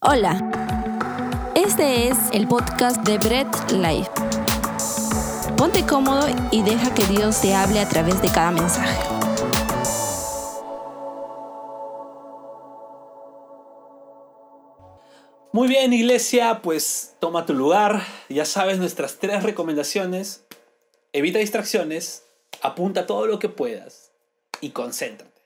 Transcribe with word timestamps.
Hola, 0.00 0.38
este 1.56 2.06
es 2.06 2.16
el 2.32 2.46
podcast 2.46 2.98
de 3.02 3.18
Bread 3.18 3.48
Life. 3.72 4.08
Ponte 5.56 5.84
cómodo 5.84 6.28
y 6.52 6.62
deja 6.62 6.94
que 6.94 7.04
Dios 7.06 7.40
te 7.40 7.52
hable 7.52 7.80
a 7.80 7.88
través 7.88 8.22
de 8.22 8.28
cada 8.28 8.52
mensaje. 8.52 8.96
Muy 15.50 15.66
bien, 15.66 15.92
iglesia, 15.92 16.60
pues 16.62 17.16
toma 17.18 17.44
tu 17.44 17.54
lugar. 17.54 18.04
Ya 18.28 18.44
sabes 18.44 18.78
nuestras 18.78 19.18
tres 19.18 19.42
recomendaciones. 19.42 20.44
Evita 21.12 21.40
distracciones, 21.40 22.22
apunta 22.62 23.04
todo 23.04 23.26
lo 23.26 23.40
que 23.40 23.48
puedas 23.48 24.12
y 24.60 24.70
concéntrate. 24.70 25.37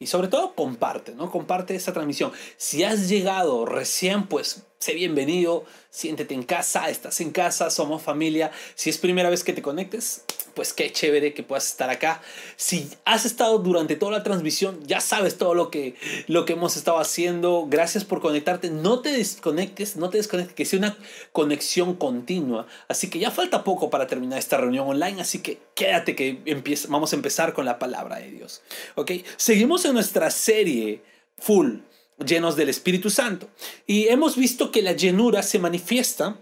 Y 0.00 0.06
sobre 0.06 0.28
todo 0.28 0.54
comparte, 0.54 1.14
¿no? 1.14 1.30
Comparte 1.30 1.76
esa 1.76 1.92
transmisión. 1.92 2.32
Si 2.56 2.82
has 2.84 3.08
llegado 3.10 3.66
recién, 3.66 4.26
pues 4.26 4.64
sé 4.80 4.94
bienvenido, 4.94 5.66
siéntete 5.90 6.32
en 6.32 6.42
casa, 6.42 6.88
estás 6.88 7.20
en 7.20 7.32
casa, 7.32 7.68
somos 7.68 8.00
familia. 8.00 8.50
Si 8.74 8.88
es 8.88 8.96
primera 8.96 9.28
vez 9.28 9.44
que 9.44 9.52
te 9.52 9.60
conectes, 9.60 10.24
pues 10.54 10.72
qué 10.72 10.90
chévere 10.90 11.34
que 11.34 11.42
puedas 11.42 11.66
estar 11.66 11.90
acá. 11.90 12.22
Si 12.56 12.88
has 13.04 13.26
estado 13.26 13.58
durante 13.58 13.96
toda 13.96 14.12
la 14.12 14.22
transmisión, 14.22 14.80
ya 14.86 15.02
sabes 15.02 15.36
todo 15.36 15.52
lo 15.52 15.70
que, 15.70 15.96
lo 16.28 16.46
que 16.46 16.54
hemos 16.54 16.78
estado 16.78 16.98
haciendo. 16.98 17.66
Gracias 17.68 18.06
por 18.06 18.22
conectarte. 18.22 18.70
No 18.70 19.00
te 19.00 19.10
desconectes, 19.10 19.96
no 19.96 20.08
te 20.08 20.16
desconectes, 20.16 20.54
que 20.54 20.64
sea 20.64 20.78
una 20.78 20.96
conexión 21.32 21.96
continua. 21.96 22.66
Así 22.88 23.10
que 23.10 23.18
ya 23.18 23.30
falta 23.30 23.64
poco 23.64 23.90
para 23.90 24.06
terminar 24.06 24.38
esta 24.38 24.56
reunión 24.56 24.88
online, 24.88 25.20
así 25.20 25.40
que 25.40 25.58
quédate 25.74 26.16
que 26.16 26.38
vamos 26.88 27.12
a 27.12 27.16
empezar 27.16 27.52
con 27.52 27.66
la 27.66 27.78
palabra 27.78 28.16
de 28.16 28.30
Dios. 28.30 28.62
¿Ok? 28.94 29.12
Seguimos 29.36 29.84
en 29.84 29.92
nuestra 29.92 30.30
serie 30.30 31.02
full 31.36 31.80
llenos 32.24 32.56
del 32.56 32.68
Espíritu 32.68 33.10
Santo. 33.10 33.48
Y 33.86 34.08
hemos 34.08 34.36
visto 34.36 34.70
que 34.70 34.82
la 34.82 34.92
llenura 34.92 35.42
se 35.42 35.58
manifiesta 35.58 36.38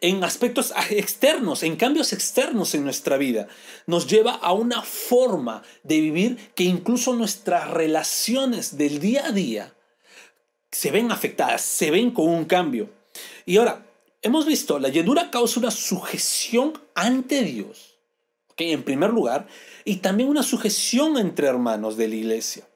en 0.00 0.22
aspectos 0.24 0.72
externos, 0.90 1.62
en 1.62 1.76
cambios 1.76 2.12
externos 2.12 2.74
en 2.74 2.84
nuestra 2.84 3.16
vida. 3.16 3.48
Nos 3.86 4.06
lleva 4.06 4.32
a 4.32 4.52
una 4.52 4.82
forma 4.82 5.62
de 5.82 6.00
vivir 6.00 6.36
que 6.54 6.64
incluso 6.64 7.14
nuestras 7.14 7.70
relaciones 7.70 8.76
del 8.76 9.00
día 9.00 9.26
a 9.26 9.32
día 9.32 9.74
se 10.70 10.90
ven 10.90 11.10
afectadas, 11.10 11.62
se 11.62 11.90
ven 11.90 12.10
con 12.10 12.28
un 12.28 12.44
cambio. 12.44 12.90
Y 13.46 13.56
ahora, 13.56 13.86
hemos 14.22 14.46
visto, 14.46 14.78
la 14.78 14.88
llenura 14.88 15.30
causa 15.30 15.60
una 15.60 15.70
sujeción 15.70 16.78
ante 16.94 17.42
Dios, 17.42 17.98
en 18.56 18.82
primer 18.82 19.10
lugar, 19.10 19.46
y 19.84 19.96
también 19.96 20.28
una 20.28 20.42
sujeción 20.42 21.16
entre 21.16 21.46
hermanos 21.46 21.96
de 21.96 22.08
la 22.08 22.14
iglesia. 22.16 22.68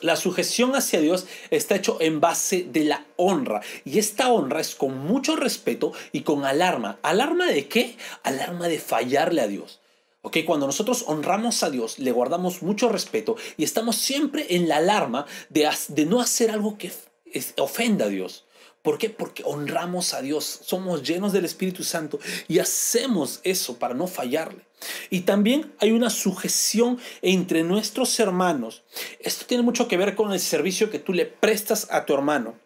La 0.00 0.16
sujeción 0.16 0.74
hacia 0.74 1.00
Dios 1.00 1.26
está 1.50 1.76
hecho 1.76 1.98
en 2.00 2.20
base 2.20 2.66
de 2.70 2.84
la 2.84 3.06
honra. 3.16 3.60
Y 3.84 3.98
esta 3.98 4.30
honra 4.30 4.60
es 4.60 4.74
con 4.74 4.98
mucho 4.98 5.36
respeto 5.36 5.92
y 6.12 6.22
con 6.22 6.44
alarma. 6.44 6.98
¿Alarma 7.02 7.46
de 7.46 7.68
qué? 7.68 7.96
Alarma 8.22 8.68
de 8.68 8.78
fallarle 8.78 9.40
a 9.40 9.48
Dios. 9.48 9.80
¿Ok? 10.22 10.38
Cuando 10.44 10.66
nosotros 10.66 11.04
honramos 11.06 11.62
a 11.62 11.70
Dios, 11.70 11.98
le 11.98 12.10
guardamos 12.12 12.62
mucho 12.62 12.88
respeto 12.88 13.36
y 13.56 13.64
estamos 13.64 13.96
siempre 13.96 14.46
en 14.56 14.68
la 14.68 14.78
alarma 14.78 15.26
de, 15.50 15.70
de 15.88 16.06
no 16.06 16.20
hacer 16.20 16.50
algo 16.50 16.76
que 16.78 16.90
ofenda 17.58 18.06
a 18.06 18.08
Dios. 18.08 18.45
¿Por 18.86 18.98
qué? 18.98 19.10
Porque 19.10 19.42
honramos 19.44 20.14
a 20.14 20.22
Dios, 20.22 20.60
somos 20.62 21.02
llenos 21.02 21.32
del 21.32 21.44
Espíritu 21.44 21.82
Santo 21.82 22.20
y 22.46 22.60
hacemos 22.60 23.40
eso 23.42 23.80
para 23.80 23.94
no 23.94 24.06
fallarle. 24.06 24.64
Y 25.10 25.22
también 25.22 25.74
hay 25.80 25.90
una 25.90 26.08
sujeción 26.08 27.00
entre 27.20 27.64
nuestros 27.64 28.20
hermanos. 28.20 28.84
Esto 29.18 29.44
tiene 29.44 29.64
mucho 29.64 29.88
que 29.88 29.96
ver 29.96 30.14
con 30.14 30.32
el 30.32 30.38
servicio 30.38 30.88
que 30.88 31.00
tú 31.00 31.12
le 31.12 31.26
prestas 31.26 31.88
a 31.90 32.06
tu 32.06 32.14
hermano. 32.14 32.60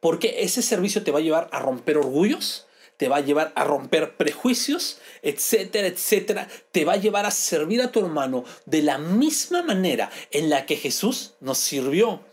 Porque 0.00 0.36
ese 0.38 0.62
servicio 0.62 1.02
te 1.02 1.10
va 1.10 1.18
a 1.18 1.22
llevar 1.22 1.50
a 1.52 1.58
romper 1.58 1.98
orgullos, 1.98 2.66
te 2.96 3.08
va 3.08 3.16
a 3.16 3.20
llevar 3.20 3.52
a 3.56 3.64
romper 3.64 4.16
prejuicios, 4.16 5.00
etcétera, 5.20 5.86
etcétera. 5.86 6.48
Te 6.72 6.86
va 6.86 6.94
a 6.94 6.96
llevar 6.96 7.26
a 7.26 7.30
servir 7.30 7.82
a 7.82 7.92
tu 7.92 8.00
hermano 8.00 8.46
de 8.64 8.80
la 8.80 8.96
misma 8.96 9.62
manera 9.62 10.10
en 10.30 10.48
la 10.48 10.64
que 10.64 10.76
Jesús 10.76 11.34
nos 11.40 11.58
sirvió. 11.58 12.24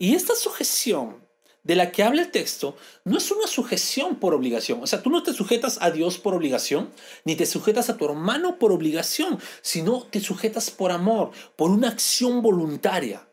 Y 0.00 0.16
esta 0.16 0.34
sujeción 0.34 1.24
de 1.66 1.74
la 1.74 1.90
que 1.90 2.04
habla 2.04 2.22
el 2.22 2.30
texto 2.30 2.76
no 3.04 3.18
es 3.18 3.30
una 3.32 3.48
sujeción 3.48 4.16
por 4.16 4.34
obligación. 4.34 4.82
O 4.82 4.86
sea, 4.86 5.02
tú 5.02 5.10
no 5.10 5.24
te 5.24 5.32
sujetas 5.32 5.78
a 5.80 5.90
Dios 5.90 6.16
por 6.18 6.32
obligación, 6.32 6.90
ni 7.24 7.34
te 7.34 7.44
sujetas 7.44 7.90
a 7.90 7.96
tu 7.96 8.04
hermano 8.04 8.58
por 8.58 8.70
obligación, 8.70 9.40
sino 9.62 10.04
te 10.04 10.20
sujetas 10.20 10.70
por 10.70 10.92
amor, 10.92 11.32
por 11.56 11.70
una 11.70 11.88
acción 11.88 12.40
voluntaria. 12.40 13.26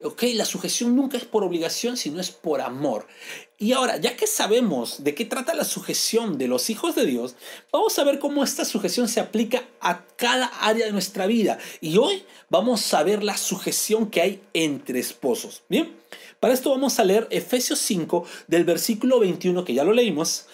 ¿Ok? 0.00 0.22
La 0.34 0.44
sujeción 0.44 0.94
nunca 0.94 1.16
es 1.16 1.24
por 1.24 1.42
obligación, 1.42 1.96
sino 1.96 2.20
es 2.20 2.30
por 2.30 2.60
amor. 2.60 3.06
Y 3.58 3.72
ahora, 3.72 3.96
ya 3.96 4.16
que 4.16 4.28
sabemos 4.28 5.02
de 5.02 5.14
qué 5.14 5.24
trata 5.24 5.54
la 5.54 5.64
sujeción 5.64 6.38
de 6.38 6.46
los 6.46 6.70
hijos 6.70 6.94
de 6.94 7.04
Dios, 7.04 7.34
vamos 7.72 7.98
a 7.98 8.04
ver 8.04 8.20
cómo 8.20 8.44
esta 8.44 8.64
sujeción 8.64 9.08
se 9.08 9.18
aplica 9.18 9.64
a 9.80 10.04
cada 10.16 10.46
área 10.60 10.86
de 10.86 10.92
nuestra 10.92 11.26
vida. 11.26 11.58
Y 11.80 11.96
hoy 11.96 12.24
vamos 12.48 12.94
a 12.94 13.02
ver 13.02 13.24
la 13.24 13.36
sujeción 13.36 14.08
que 14.08 14.20
hay 14.20 14.42
entre 14.52 15.00
esposos. 15.00 15.62
Bien. 15.68 15.96
Para 16.40 16.54
esto 16.54 16.70
vamos 16.70 16.98
a 17.00 17.04
leer 17.04 17.26
Efesios 17.30 17.80
5 17.80 18.24
del 18.46 18.64
versículo 18.64 19.18
21, 19.18 19.64
que 19.64 19.74
ya 19.74 19.82
lo 19.82 19.92
leímos, 19.92 20.46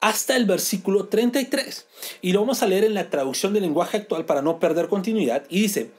hasta 0.00 0.36
el 0.36 0.46
versículo 0.46 1.06
33. 1.06 1.86
Y 2.22 2.32
lo 2.32 2.40
vamos 2.40 2.62
a 2.62 2.66
leer 2.66 2.84
en 2.84 2.94
la 2.94 3.08
traducción 3.08 3.52
del 3.52 3.62
lenguaje 3.62 3.98
actual 3.98 4.24
para 4.24 4.42
no 4.42 4.58
perder 4.58 4.88
continuidad. 4.88 5.44
Y 5.48 5.62
dice, 5.62 5.90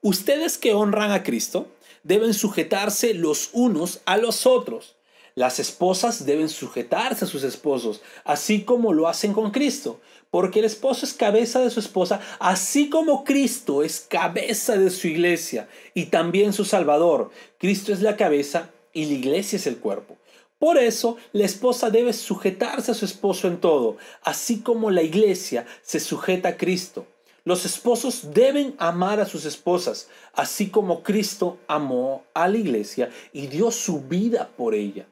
ustedes 0.00 0.56
que 0.56 0.72
honran 0.72 1.12
a 1.12 1.22
Cristo 1.22 1.68
deben 2.04 2.32
sujetarse 2.32 3.12
los 3.12 3.50
unos 3.52 4.00
a 4.06 4.16
los 4.16 4.46
otros. 4.46 4.96
Las 5.34 5.58
esposas 5.58 6.24
deben 6.24 6.48
sujetarse 6.48 7.26
a 7.26 7.28
sus 7.28 7.44
esposos, 7.44 8.00
así 8.24 8.62
como 8.62 8.94
lo 8.94 9.06
hacen 9.06 9.34
con 9.34 9.50
Cristo, 9.50 10.00
porque 10.30 10.60
el 10.60 10.64
esposo 10.64 11.04
es 11.04 11.12
cabeza 11.12 11.60
de 11.60 11.68
su 11.68 11.80
esposa, 11.80 12.22
así 12.38 12.88
como 12.88 13.24
Cristo 13.24 13.82
es 13.82 14.00
cabeza 14.00 14.78
de 14.78 14.88
su 14.88 15.08
iglesia 15.08 15.68
y 15.92 16.06
también 16.06 16.54
su 16.54 16.64
Salvador. 16.64 17.30
Cristo 17.58 17.92
es 17.92 18.00
la 18.00 18.16
cabeza 18.16 18.70
y 18.96 19.04
la 19.04 19.12
iglesia 19.12 19.56
es 19.56 19.66
el 19.66 19.76
cuerpo. 19.76 20.16
Por 20.58 20.78
eso, 20.78 21.18
la 21.32 21.44
esposa 21.44 21.90
debe 21.90 22.14
sujetarse 22.14 22.90
a 22.90 22.94
su 22.94 23.04
esposo 23.04 23.46
en 23.46 23.58
todo, 23.58 23.98
así 24.22 24.60
como 24.60 24.90
la 24.90 25.02
iglesia 25.02 25.66
se 25.82 26.00
sujeta 26.00 26.48
a 26.48 26.56
Cristo. 26.56 27.06
Los 27.44 27.66
esposos 27.66 28.32
deben 28.32 28.74
amar 28.78 29.20
a 29.20 29.26
sus 29.26 29.44
esposas, 29.44 30.08
así 30.32 30.70
como 30.70 31.02
Cristo 31.02 31.58
amó 31.68 32.24
a 32.32 32.48
la 32.48 32.56
iglesia 32.56 33.10
y 33.34 33.48
dio 33.48 33.70
su 33.70 34.00
vida 34.00 34.48
por 34.56 34.74
ella. 34.74 35.06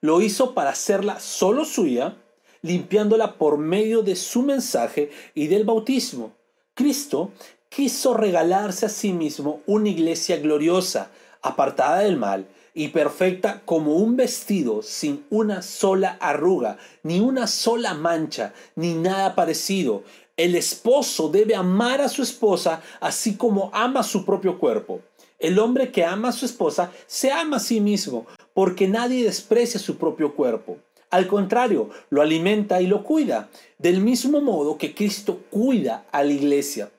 Lo 0.00 0.22
hizo 0.22 0.54
para 0.54 0.70
hacerla 0.70 1.18
solo 1.18 1.64
suya, 1.64 2.16
limpiándola 2.62 3.38
por 3.38 3.58
medio 3.58 4.02
de 4.02 4.14
su 4.14 4.42
mensaje 4.42 5.10
y 5.34 5.48
del 5.48 5.64
bautismo. 5.64 6.32
Cristo 6.74 7.32
quiso 7.70 8.14
regalarse 8.14 8.86
a 8.86 8.88
sí 8.88 9.12
mismo 9.12 9.62
una 9.66 9.88
iglesia 9.88 10.38
gloriosa, 10.38 11.10
apartada 11.42 11.98
del 11.98 12.16
mal 12.16 12.46
y 12.76 12.88
perfecta 12.88 13.62
como 13.64 13.94
un 13.94 14.16
vestido 14.16 14.82
sin 14.82 15.24
una 15.30 15.62
sola 15.62 16.18
arruga, 16.20 16.76
ni 17.02 17.20
una 17.20 17.46
sola 17.46 17.94
mancha, 17.94 18.52
ni 18.74 18.92
nada 18.92 19.34
parecido. 19.34 20.04
El 20.36 20.54
esposo 20.54 21.30
debe 21.30 21.54
amar 21.54 22.02
a 22.02 22.10
su 22.10 22.22
esposa 22.22 22.82
así 23.00 23.36
como 23.36 23.70
ama 23.72 24.02
su 24.02 24.26
propio 24.26 24.58
cuerpo. 24.58 25.00
El 25.38 25.58
hombre 25.58 25.90
que 25.90 26.04
ama 26.04 26.28
a 26.28 26.32
su 26.32 26.44
esposa 26.44 26.92
se 27.06 27.32
ama 27.32 27.56
a 27.56 27.60
sí 27.60 27.80
mismo, 27.80 28.26
porque 28.52 28.86
nadie 28.86 29.24
desprecia 29.24 29.80
su 29.80 29.96
propio 29.96 30.34
cuerpo. 30.34 30.76
Al 31.08 31.28
contrario, 31.28 31.88
lo 32.10 32.20
alimenta 32.20 32.82
y 32.82 32.86
lo 32.86 33.04
cuida, 33.04 33.48
del 33.78 34.02
mismo 34.02 34.42
modo 34.42 34.76
que 34.76 34.94
Cristo 34.94 35.40
cuida 35.48 36.04
a 36.12 36.22
la 36.22 36.32
iglesia. 36.32 36.90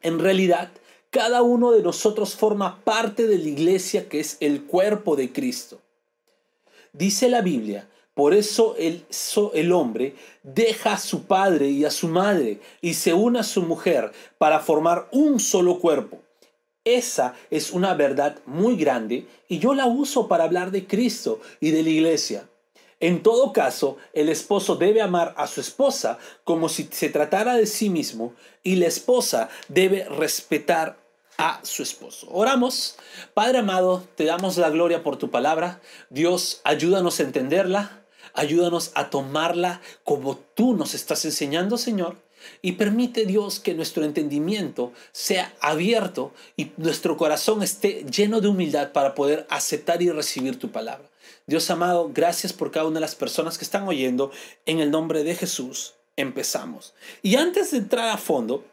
En 0.00 0.20
realidad, 0.20 0.70
cada 1.10 1.42
uno 1.42 1.72
de 1.72 1.82
nosotros 1.82 2.34
forma 2.34 2.82
parte 2.84 3.26
de 3.26 3.38
la 3.38 3.48
iglesia 3.48 4.08
que 4.08 4.20
es 4.20 4.36
el 4.40 4.64
cuerpo 4.64 5.16
de 5.16 5.32
Cristo. 5.32 5.80
Dice 6.92 7.28
la 7.28 7.40
Biblia, 7.40 7.88
por 8.18 8.34
eso 8.34 8.74
el, 8.76 9.72
hombre 9.72 10.16
deja 10.42 10.94
a 10.94 10.98
su 10.98 11.26
padre 11.26 11.68
y 11.68 11.84
a 11.84 11.90
su 11.92 12.08
madre 12.08 12.58
y 12.80 12.94
se 12.94 13.14
une 13.14 13.38
a 13.38 13.44
su 13.44 13.62
mujer 13.62 14.10
para 14.38 14.58
formar 14.58 15.08
un 15.12 15.38
solo 15.38 15.78
cuerpo. 15.78 16.18
Esa 16.84 17.34
es 17.48 17.70
una 17.70 17.94
verdad 17.94 18.38
muy 18.44 18.76
grande 18.76 19.28
y 19.48 19.60
yo 19.60 19.72
la 19.72 19.86
uso 19.86 20.26
para 20.26 20.42
hablar 20.42 20.72
de 20.72 20.86
Cristo 20.86 21.38
y 21.60 21.70
de 21.70 21.84
la 21.84 21.90
iglesia. 21.90 22.48
En 22.98 23.22
todo 23.22 23.52
caso, 23.52 23.98
el 24.12 24.28
esposo 24.28 24.74
debe 24.74 25.00
amar 25.00 25.32
a 25.36 25.46
su 25.46 25.60
esposa 25.60 26.18
como 26.42 26.68
si 26.68 26.88
se 26.90 27.10
tratara 27.10 27.54
de 27.54 27.66
sí 27.66 27.88
mismo 27.88 28.32
y 28.64 28.74
la 28.74 28.88
esposa 28.88 29.48
debe 29.68 30.04
respetar 30.06 30.98
a 31.38 31.60
su 31.62 31.82
esposo. 31.82 32.28
Oramos. 32.30 32.96
Padre 33.32 33.58
amado, 33.58 34.04
te 34.16 34.24
damos 34.24 34.58
la 34.58 34.68
gloria 34.68 35.02
por 35.02 35.16
tu 35.16 35.30
palabra. 35.30 35.80
Dios, 36.10 36.60
ayúdanos 36.64 37.20
a 37.20 37.22
entenderla. 37.22 38.04
Ayúdanos 38.34 38.92
a 38.94 39.08
tomarla 39.10 39.80
como 40.04 40.36
tú 40.36 40.74
nos 40.74 40.94
estás 40.94 41.24
enseñando, 41.24 41.78
Señor. 41.78 42.16
Y 42.62 42.72
permite 42.72 43.24
Dios 43.24 43.58
que 43.58 43.74
nuestro 43.74 44.04
entendimiento 44.04 44.92
sea 45.12 45.54
abierto 45.60 46.32
y 46.56 46.72
nuestro 46.76 47.16
corazón 47.16 47.62
esté 47.62 48.04
lleno 48.04 48.40
de 48.40 48.48
humildad 48.48 48.92
para 48.92 49.14
poder 49.14 49.46
aceptar 49.50 50.02
y 50.02 50.10
recibir 50.10 50.58
tu 50.58 50.70
palabra. 50.70 51.08
Dios 51.46 51.70
amado, 51.70 52.10
gracias 52.12 52.52
por 52.52 52.70
cada 52.70 52.86
una 52.86 52.96
de 52.96 53.00
las 53.00 53.16
personas 53.16 53.58
que 53.58 53.64
están 53.64 53.88
oyendo. 53.88 54.30
En 54.66 54.80
el 54.80 54.90
nombre 54.90 55.24
de 55.24 55.34
Jesús, 55.34 55.94
empezamos. 56.16 56.94
Y 57.22 57.36
antes 57.36 57.70
de 57.70 57.78
entrar 57.78 58.08
a 58.10 58.18
fondo, 58.18 58.64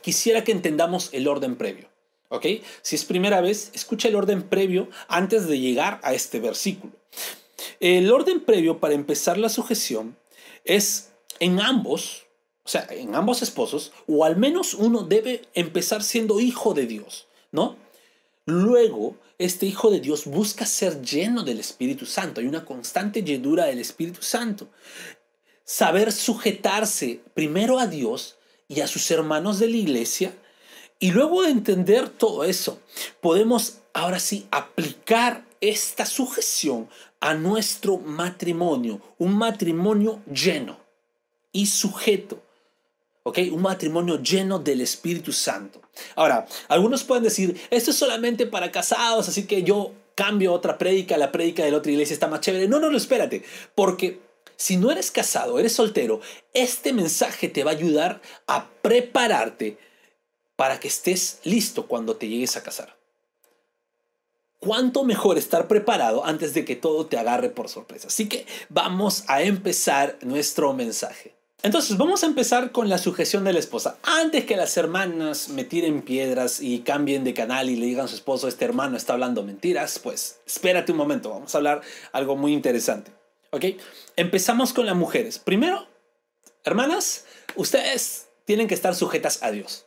quisiera 0.00 0.44
que 0.44 0.52
entendamos 0.52 1.10
el 1.12 1.28
orden 1.28 1.56
previo. 1.56 1.93
¿Ok? 2.28 2.46
Si 2.82 2.96
es 2.96 3.04
primera 3.04 3.40
vez, 3.40 3.70
escucha 3.74 4.08
el 4.08 4.16
orden 4.16 4.42
previo 4.42 4.88
antes 5.08 5.46
de 5.46 5.58
llegar 5.58 6.00
a 6.02 6.14
este 6.14 6.40
versículo. 6.40 6.92
El 7.80 8.10
orden 8.10 8.40
previo 8.40 8.80
para 8.80 8.94
empezar 8.94 9.38
la 9.38 9.48
sujeción 9.48 10.16
es 10.64 11.10
en 11.40 11.60
ambos, 11.60 12.24
o 12.64 12.68
sea, 12.68 12.86
en 12.90 13.14
ambos 13.14 13.42
esposos, 13.42 13.92
o 14.06 14.24
al 14.24 14.36
menos 14.36 14.74
uno 14.74 15.02
debe 15.02 15.42
empezar 15.54 16.02
siendo 16.02 16.40
hijo 16.40 16.74
de 16.74 16.86
Dios, 16.86 17.26
¿no? 17.52 17.76
Luego, 18.46 19.16
este 19.38 19.66
hijo 19.66 19.90
de 19.90 20.00
Dios 20.00 20.26
busca 20.26 20.66
ser 20.66 21.02
lleno 21.02 21.42
del 21.42 21.60
Espíritu 21.60 22.06
Santo. 22.06 22.40
Hay 22.40 22.46
una 22.46 22.64
constante 22.64 23.22
llenura 23.22 23.66
del 23.66 23.78
Espíritu 23.78 24.22
Santo. 24.22 24.68
Saber 25.64 26.12
sujetarse 26.12 27.20
primero 27.34 27.78
a 27.78 27.86
Dios 27.86 28.36
y 28.68 28.80
a 28.80 28.86
sus 28.86 29.10
hermanos 29.10 29.58
de 29.58 29.68
la 29.68 29.76
iglesia. 29.76 30.34
Y 30.98 31.10
luego 31.10 31.42
de 31.42 31.50
entender 31.50 32.08
todo 32.08 32.44
eso, 32.44 32.80
podemos 33.20 33.78
ahora 33.92 34.18
sí 34.18 34.46
aplicar 34.50 35.44
esta 35.60 36.06
sujeción 36.06 36.88
a 37.20 37.34
nuestro 37.34 37.98
matrimonio. 37.98 39.00
Un 39.18 39.36
matrimonio 39.36 40.22
lleno 40.30 40.78
y 41.52 41.66
sujeto. 41.66 42.42
¿Ok? 43.22 43.38
Un 43.50 43.62
matrimonio 43.62 44.20
lleno 44.22 44.58
del 44.58 44.82
Espíritu 44.82 45.32
Santo. 45.32 45.80
Ahora, 46.14 46.46
algunos 46.68 47.04
pueden 47.04 47.24
decir, 47.24 47.58
esto 47.70 47.90
es 47.90 47.96
solamente 47.96 48.46
para 48.46 48.70
casados, 48.70 49.28
así 49.28 49.46
que 49.46 49.62
yo 49.62 49.92
cambio 50.14 50.52
otra 50.52 50.76
prédica, 50.76 51.16
la 51.16 51.32
prédica 51.32 51.64
de 51.64 51.70
la 51.70 51.78
otra 51.78 51.92
iglesia 51.92 52.14
está 52.14 52.28
más 52.28 52.40
chévere. 52.40 52.68
No, 52.68 52.78
no, 52.78 52.90
no, 52.90 52.96
espérate, 52.96 53.42
porque 53.74 54.20
si 54.56 54.76
no 54.76 54.90
eres 54.90 55.10
casado, 55.10 55.58
eres 55.58 55.72
soltero, 55.72 56.20
este 56.52 56.92
mensaje 56.92 57.48
te 57.48 57.64
va 57.64 57.72
a 57.72 57.74
ayudar 57.74 58.20
a 58.46 58.68
prepararte 58.82 59.78
para 60.56 60.80
que 60.80 60.88
estés 60.88 61.40
listo 61.44 61.86
cuando 61.86 62.16
te 62.16 62.28
llegues 62.28 62.56
a 62.56 62.62
casar. 62.62 62.96
¿Cuánto 64.58 65.04
mejor 65.04 65.36
estar 65.36 65.68
preparado 65.68 66.24
antes 66.24 66.54
de 66.54 66.64
que 66.64 66.74
todo 66.74 67.06
te 67.06 67.18
agarre 67.18 67.50
por 67.50 67.68
sorpresa? 67.68 68.08
Así 68.08 68.28
que 68.28 68.46
vamos 68.70 69.24
a 69.28 69.42
empezar 69.42 70.16
nuestro 70.22 70.72
mensaje. 70.72 71.34
Entonces, 71.62 71.96
vamos 71.96 72.22
a 72.22 72.26
empezar 72.26 72.72
con 72.72 72.90
la 72.90 72.98
sujeción 72.98 73.44
de 73.44 73.54
la 73.54 73.58
esposa. 73.58 73.96
Antes 74.02 74.44
que 74.44 74.54
las 74.54 74.76
hermanas 74.76 75.48
me 75.48 75.64
tiren 75.64 76.02
piedras 76.02 76.60
y 76.60 76.80
cambien 76.80 77.24
de 77.24 77.32
canal 77.32 77.70
y 77.70 77.76
le 77.76 77.86
digan 77.86 78.04
a 78.04 78.08
su 78.08 78.16
esposo, 78.16 78.48
este 78.48 78.66
hermano 78.66 78.98
está 78.98 79.14
hablando 79.14 79.42
mentiras, 79.42 79.98
pues 79.98 80.40
espérate 80.46 80.92
un 80.92 80.98
momento, 80.98 81.30
vamos 81.30 81.54
a 81.54 81.58
hablar 81.58 81.80
algo 82.12 82.36
muy 82.36 82.52
interesante. 82.52 83.12
¿Ok? 83.50 83.64
Empezamos 84.16 84.74
con 84.74 84.84
las 84.84 84.94
mujeres. 84.94 85.38
Primero, 85.38 85.86
hermanas, 86.64 87.24
ustedes 87.56 88.26
tienen 88.44 88.68
que 88.68 88.74
estar 88.74 88.94
sujetas 88.94 89.42
a 89.42 89.50
Dios. 89.50 89.86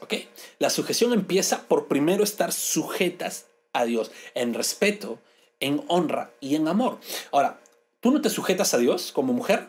¿Ok? 0.00 0.14
La 0.58 0.70
sujeción 0.70 1.12
empieza 1.12 1.62
por 1.68 1.86
primero 1.86 2.24
estar 2.24 2.52
sujetas 2.52 3.46
a 3.72 3.84
Dios 3.84 4.10
en 4.34 4.54
respeto, 4.54 5.18
en 5.60 5.82
honra 5.88 6.30
y 6.40 6.54
en 6.56 6.68
amor. 6.68 6.98
Ahora, 7.32 7.60
tú 8.00 8.10
no 8.10 8.20
te 8.20 8.30
sujetas 8.30 8.74
a 8.74 8.78
Dios 8.78 9.12
como 9.12 9.32
mujer 9.32 9.68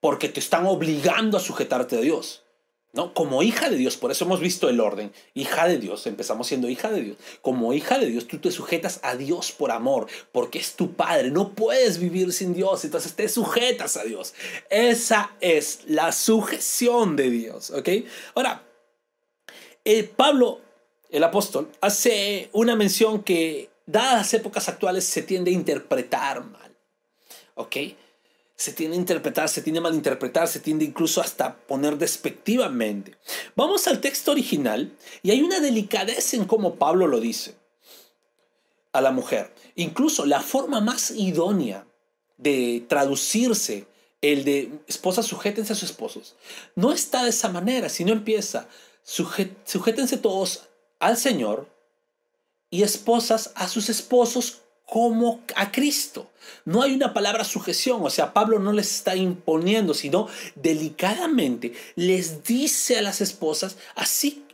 porque 0.00 0.28
te 0.28 0.40
están 0.40 0.66
obligando 0.66 1.36
a 1.36 1.40
sujetarte 1.40 1.96
a 1.96 2.00
Dios. 2.00 2.44
¿no? 2.94 3.12
Como 3.12 3.42
hija 3.42 3.68
de 3.68 3.76
Dios, 3.76 3.96
por 3.96 4.12
eso 4.12 4.24
hemos 4.24 4.40
visto 4.40 4.68
el 4.68 4.80
orden. 4.80 5.12
Hija 5.34 5.66
de 5.66 5.78
Dios, 5.78 6.06
empezamos 6.06 6.46
siendo 6.46 6.68
hija 6.68 6.90
de 6.90 7.02
Dios. 7.02 7.16
Como 7.42 7.72
hija 7.72 7.98
de 7.98 8.06
Dios, 8.06 8.26
tú 8.26 8.38
te 8.38 8.52
sujetas 8.52 9.00
a 9.02 9.16
Dios 9.16 9.50
por 9.50 9.72
amor, 9.72 10.06
porque 10.30 10.60
es 10.60 10.74
tu 10.74 10.92
Padre. 10.92 11.30
No 11.30 11.50
puedes 11.50 11.98
vivir 11.98 12.32
sin 12.32 12.54
Dios, 12.54 12.84
entonces 12.84 13.14
te 13.14 13.28
sujetas 13.28 13.96
a 13.96 14.04
Dios. 14.04 14.34
Esa 14.70 15.32
es 15.40 15.80
la 15.86 16.12
sujeción 16.12 17.16
de 17.16 17.30
Dios, 17.30 17.70
¿ok? 17.70 17.88
Ahora, 18.36 18.62
Pablo, 20.16 20.60
el 21.10 21.24
apóstol, 21.24 21.70
hace 21.80 22.48
una 22.52 22.76
mención 22.76 23.22
que, 23.22 23.70
dadas 23.86 24.14
las 24.14 24.34
épocas 24.34 24.68
actuales, 24.68 25.04
se 25.04 25.22
tiende 25.22 25.50
a 25.50 25.54
interpretar 25.54 26.44
mal, 26.44 26.74
¿ok? 27.54 27.76
se 28.56 28.72
tiende 28.72 28.96
a 28.96 29.00
interpretar, 29.00 29.48
se 29.48 29.62
tiende 29.62 29.80
a 29.80 29.82
malinterpretar, 29.82 30.46
se 30.48 30.60
tiende 30.60 30.84
incluso 30.84 31.20
hasta 31.20 31.56
poner 31.56 31.98
despectivamente. 31.98 33.16
Vamos 33.56 33.86
al 33.88 34.00
texto 34.00 34.30
original 34.30 34.92
y 35.22 35.32
hay 35.32 35.42
una 35.42 35.60
delicadeza 35.60 36.36
en 36.36 36.44
cómo 36.44 36.76
Pablo 36.76 37.06
lo 37.06 37.20
dice 37.20 37.54
a 38.92 39.00
la 39.00 39.10
mujer. 39.10 39.52
Incluso 39.74 40.24
la 40.24 40.40
forma 40.40 40.80
más 40.80 41.10
idónea 41.10 41.86
de 42.38 42.84
traducirse 42.88 43.86
el 44.20 44.44
de 44.44 44.70
esposas 44.86 45.26
sujétense 45.26 45.74
a 45.74 45.76
sus 45.76 45.90
esposos 45.90 46.34
no 46.74 46.92
está 46.92 47.24
de 47.24 47.30
esa 47.30 47.50
manera, 47.50 47.90
sino 47.90 48.12
empieza 48.12 48.68
sujétense 49.04 50.16
todos 50.16 50.64
al 50.98 51.16
Señor 51.16 51.68
y 52.70 52.82
esposas 52.82 53.52
a 53.54 53.68
sus 53.68 53.88
esposos 53.88 54.62
como 54.86 55.42
a 55.56 55.70
Cristo. 55.70 56.30
No 56.64 56.82
hay 56.82 56.94
una 56.94 57.14
palabra 57.14 57.44
sujeción, 57.44 58.02
o 58.02 58.10
sea, 58.10 58.32
Pablo 58.32 58.58
no 58.58 58.72
les 58.72 58.90
está 58.90 59.14
imponiendo, 59.16 59.94
sino 59.94 60.28
delicadamente 60.56 61.72
les 61.94 62.42
dice 62.42 62.98
a 62.98 63.02
las 63.02 63.20
esposas, 63.20 63.76
así 63.94 64.44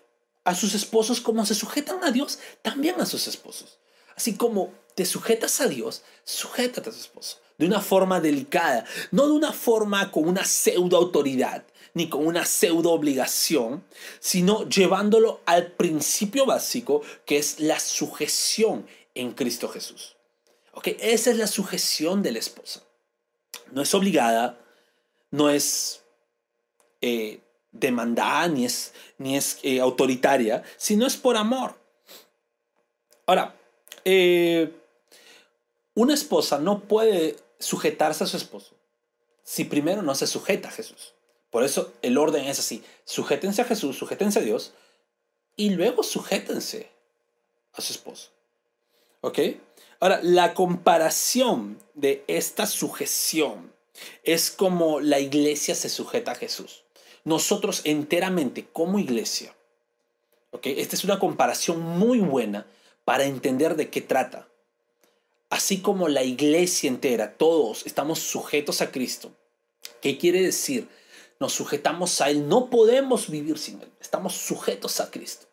a 0.44 0.54
sus 0.54 0.74
esposos 0.74 1.20
como 1.20 1.44
se 1.46 1.54
sujetan 1.54 2.02
a 2.04 2.10
Dios, 2.10 2.38
también 2.62 3.00
a 3.00 3.06
sus 3.06 3.26
esposos. 3.26 3.78
Así 4.16 4.34
como 4.34 4.72
te 4.94 5.06
sujetas 5.06 5.60
a 5.60 5.68
Dios, 5.68 6.02
sujétate 6.24 6.90
a 6.90 6.92
tu 6.92 6.98
esposo. 6.98 7.38
De 7.60 7.66
una 7.66 7.82
forma 7.82 8.22
delicada, 8.22 8.86
no 9.10 9.26
de 9.26 9.32
una 9.32 9.52
forma 9.52 10.10
con 10.10 10.26
una 10.26 10.46
pseudo 10.46 10.96
autoridad, 10.96 11.62
ni 11.92 12.08
con 12.08 12.26
una 12.26 12.46
pseudo 12.46 12.90
obligación, 12.90 13.84
sino 14.18 14.66
llevándolo 14.66 15.42
al 15.44 15.72
principio 15.72 16.46
básico 16.46 17.02
que 17.26 17.36
es 17.36 17.60
la 17.60 17.78
sujeción 17.78 18.86
en 19.14 19.32
Cristo 19.32 19.68
Jesús. 19.68 20.16
Ok, 20.72 20.88
esa 21.00 21.32
es 21.32 21.36
la 21.36 21.46
sujeción 21.46 22.22
de 22.22 22.32
la 22.32 22.38
esposa. 22.38 22.82
No 23.72 23.82
es 23.82 23.92
obligada, 23.92 24.58
no 25.30 25.50
es 25.50 26.00
eh, 27.02 27.40
demandada, 27.72 28.48
ni 28.48 28.64
es, 28.64 28.94
ni 29.18 29.36
es 29.36 29.58
eh, 29.64 29.80
autoritaria, 29.80 30.62
sino 30.78 31.06
es 31.06 31.18
por 31.18 31.36
amor. 31.36 31.78
Ahora, 33.26 33.54
eh, 34.06 34.72
una 35.92 36.14
esposa 36.14 36.58
no 36.58 36.80
puede 36.84 37.36
sujetarse 37.60 38.24
a 38.24 38.26
su 38.26 38.36
esposo 38.36 38.74
si 39.44 39.64
primero 39.64 40.02
no 40.02 40.14
se 40.14 40.26
sujeta 40.26 40.68
a 40.68 40.72
Jesús. 40.72 41.14
Por 41.50 41.64
eso 41.64 41.92
el 42.02 42.18
orden 42.18 42.44
es 42.44 42.58
así. 42.58 42.84
Sujétense 43.04 43.62
a 43.62 43.64
Jesús, 43.64 43.98
sujétense 43.98 44.38
a 44.38 44.42
Dios 44.42 44.72
y 45.56 45.70
luego 45.70 46.02
sujétense 46.02 46.88
a 47.72 47.80
su 47.80 47.92
esposo. 47.92 48.30
¿Ok? 49.22 49.38
Ahora, 49.98 50.20
la 50.22 50.54
comparación 50.54 51.78
de 51.94 52.24
esta 52.28 52.66
sujeción 52.66 53.72
es 54.22 54.50
como 54.50 55.00
la 55.00 55.18
iglesia 55.18 55.74
se 55.74 55.88
sujeta 55.88 56.32
a 56.32 56.36
Jesús. 56.36 56.84
Nosotros 57.24 57.82
enteramente 57.84 58.66
como 58.72 58.98
iglesia. 58.98 59.54
¿ok? 60.52 60.66
Esta 60.66 60.96
es 60.96 61.04
una 61.04 61.18
comparación 61.18 61.80
muy 61.80 62.20
buena 62.20 62.66
para 63.04 63.24
entender 63.24 63.76
de 63.76 63.90
qué 63.90 64.00
trata. 64.00 64.48
Así 65.50 65.80
como 65.80 66.08
la 66.08 66.22
iglesia 66.22 66.88
entera, 66.88 67.36
todos 67.36 67.84
estamos 67.84 68.20
sujetos 68.20 68.80
a 68.80 68.92
Cristo. 68.92 69.32
¿Qué 70.00 70.16
quiere 70.16 70.40
decir? 70.42 70.88
Nos 71.40 71.52
sujetamos 71.52 72.20
a 72.20 72.30
Él. 72.30 72.48
No 72.48 72.70
podemos 72.70 73.28
vivir 73.28 73.58
sin 73.58 73.80
Él. 73.82 73.90
Estamos 74.00 74.34
sujetos 74.34 75.00
a 75.00 75.10
Cristo. 75.10 75.46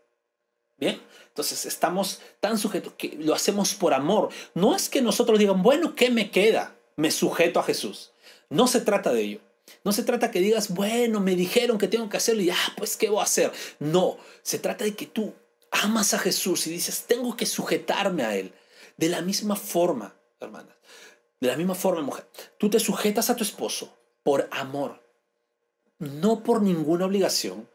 Bien, 0.77 1.01
entonces 1.30 1.66
estamos 1.66 2.22
tan 2.39 2.60
sujetos 2.60 2.94
que 2.94 3.18
lo 3.20 3.34
hacemos 3.34 3.74
por 3.74 3.96
amor. 3.96 4.30
No 4.54 4.75
es 4.75 4.89
que 4.89 5.01
nosotros 5.01 5.39
digan, 5.39 5.63
bueno, 5.63 5.96
¿qué 5.96 6.12
me 6.12 6.30
queda? 6.30 6.75
Me 6.96 7.10
sujeto 7.10 7.60
a 7.60 7.63
Jesús. 7.63 8.12
No 8.50 8.68
se 8.68 8.82
trata 8.82 9.12
de 9.12 9.22
ello. 9.22 9.39
No 9.84 9.92
se 9.92 10.04
trata 10.04 10.30
que 10.32 10.39
digas, 10.39 10.74
bueno, 10.74 11.20
me 11.20 11.36
dijeron 11.36 11.80
que 11.80 11.88
tengo 11.88 12.08
que 12.08 12.18
hacerlo 12.18 12.44
y 12.44 12.51
ah, 12.51 12.74
pues 12.77 12.96
¿qué 12.96 13.10
voy 13.10 13.20
a 13.20 13.24
hacer? 13.24 13.51
No, 13.80 14.18
se 14.44 14.60
trata 14.60 14.86
de 14.86 14.96
que 14.96 15.08
tú 15.08 15.34
amas 15.72 16.13
a 16.13 16.20
Jesús 16.20 16.68
y 16.68 16.70
dices, 16.70 17.06
tengo 17.08 17.36
que 17.36 17.46
sujetarme 17.46 18.24
a 18.24 18.36
Él. 18.36 18.54
De 18.98 19.10
la 19.10 19.22
misma 19.22 19.56
forma, 19.56 20.16
hermanas, 20.39 20.75
de 21.39 21.48
la 21.48 21.56
misma 21.56 21.75
forma, 21.75 22.01
mujer, 22.01 22.27
tú 22.58 22.70
te 22.70 22.80
sujetas 22.80 23.30
a 23.30 23.36
tu 23.36 23.44
esposo 23.44 23.96
por 24.24 24.50
amor, 24.51 25.04
no 26.00 26.44
por 26.44 26.62
ninguna 26.62 27.06
obligación, 27.06 27.70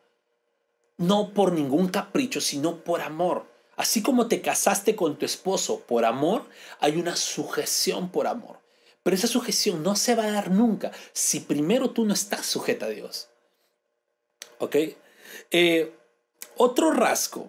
no 0.97 1.33
por 1.33 1.53
ningún 1.53 1.89
capricho, 1.89 2.41
sino 2.41 2.83
por 2.83 3.01
amor. 3.01 3.47
Así 3.77 4.03
como 4.03 4.29
te 4.29 4.43
casaste 4.43 4.95
con 4.95 5.17
tu 5.17 5.25
esposo 5.25 5.81
por 5.81 6.05
amor, 6.05 6.45
hay 6.81 6.97
una 6.97 7.17
sujeción 7.17 8.11
por 8.11 8.27
amor. 8.27 8.61
Pero 9.03 9.17
esa 9.17 9.27
sujeción 9.27 9.83
no 9.83 9.97
se 9.97 10.15
va 10.15 10.25
a 10.25 10.33
dar 10.33 10.51
nunca 10.51 10.93
si 11.13 11.41
primero 11.41 11.91
tú 11.91 12.05
no 12.05 12.15
estás 12.15 12.47
sujeta 12.47 12.87
a 12.87 12.91
Dios. 12.91 13.29
¿Ok? 14.59 14.77
Eh, 15.51 15.93
otro 16.57 16.93
rasgo 16.93 17.49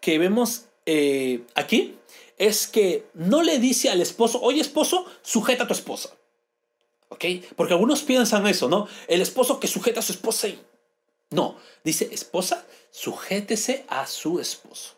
que 0.00 0.18
vemos 0.18 0.66
eh, 0.86 1.44
aquí 1.54 1.98
es 2.38 2.66
que 2.66 3.06
no 3.14 3.42
le 3.42 3.58
dice 3.58 3.90
al 3.90 4.00
esposo, 4.00 4.40
oye 4.40 4.60
esposo, 4.60 5.06
sujeta 5.22 5.64
a 5.64 5.66
tu 5.66 5.74
esposa. 5.74 6.10
¿Ok? 7.08 7.24
Porque 7.56 7.74
algunos 7.74 8.02
piensan 8.02 8.46
eso, 8.46 8.68
¿no? 8.68 8.88
El 9.06 9.20
esposo 9.20 9.60
que 9.60 9.68
sujeta 9.68 10.00
a 10.00 10.02
su 10.02 10.12
esposa. 10.12 10.48
No, 11.30 11.56
dice 11.84 12.08
esposa, 12.12 12.66
sujétese 12.90 13.84
a 13.88 14.06
su 14.06 14.40
esposo. 14.40 14.94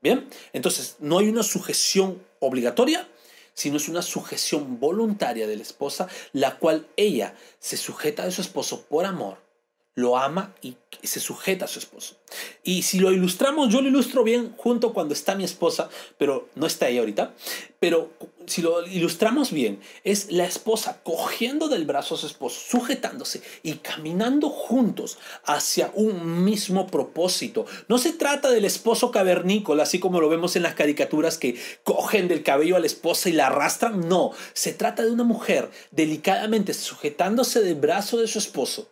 Bien, 0.00 0.28
entonces 0.52 0.96
no 1.00 1.18
hay 1.18 1.28
una 1.28 1.42
sujeción 1.42 2.22
obligatoria, 2.38 3.08
sino 3.54 3.76
es 3.76 3.88
una 3.88 4.02
sujeción 4.02 4.78
voluntaria 4.78 5.48
de 5.48 5.56
la 5.56 5.62
esposa, 5.62 6.08
la 6.32 6.58
cual 6.58 6.86
ella 6.96 7.34
se 7.58 7.76
sujeta 7.76 8.22
a 8.22 8.30
su 8.30 8.40
esposo 8.40 8.82
por 8.82 9.04
amor 9.04 9.47
lo 9.94 10.16
ama 10.16 10.54
y 10.62 10.76
se 11.02 11.18
sujeta 11.18 11.64
a 11.64 11.68
su 11.68 11.80
esposo. 11.80 12.16
Y 12.62 12.82
si 12.82 13.00
lo 13.00 13.10
ilustramos, 13.10 13.72
yo 13.72 13.80
lo 13.80 13.88
ilustro 13.88 14.22
bien 14.22 14.54
junto 14.56 14.92
cuando 14.92 15.14
está 15.14 15.34
mi 15.34 15.44
esposa, 15.44 15.88
pero 16.18 16.48
no 16.54 16.66
está 16.66 16.86
ahí 16.86 16.98
ahorita, 16.98 17.34
pero 17.80 18.10
si 18.46 18.62
lo 18.62 18.86
ilustramos 18.86 19.52
bien, 19.52 19.80
es 20.04 20.30
la 20.30 20.44
esposa 20.44 21.00
cogiendo 21.02 21.68
del 21.68 21.84
brazo 21.84 22.14
a 22.14 22.18
su 22.18 22.26
esposo, 22.26 22.60
sujetándose 22.60 23.42
y 23.62 23.74
caminando 23.74 24.50
juntos 24.50 25.18
hacia 25.44 25.90
un 25.94 26.44
mismo 26.44 26.86
propósito. 26.86 27.66
No 27.88 27.98
se 27.98 28.12
trata 28.12 28.50
del 28.50 28.64
esposo 28.64 29.10
cavernícola, 29.10 29.82
así 29.82 29.98
como 29.98 30.20
lo 30.20 30.28
vemos 30.28 30.56
en 30.56 30.62
las 30.62 30.74
caricaturas 30.74 31.38
que 31.38 31.56
cogen 31.82 32.28
del 32.28 32.42
cabello 32.42 32.76
a 32.76 32.80
la 32.80 32.86
esposa 32.86 33.28
y 33.28 33.32
la 33.32 33.48
arrastran, 33.48 34.08
no, 34.08 34.32
se 34.52 34.72
trata 34.72 35.04
de 35.04 35.10
una 35.10 35.24
mujer 35.24 35.70
delicadamente 35.90 36.74
sujetándose 36.74 37.62
del 37.62 37.74
brazo 37.74 38.18
de 38.18 38.28
su 38.28 38.38
esposo 38.38 38.88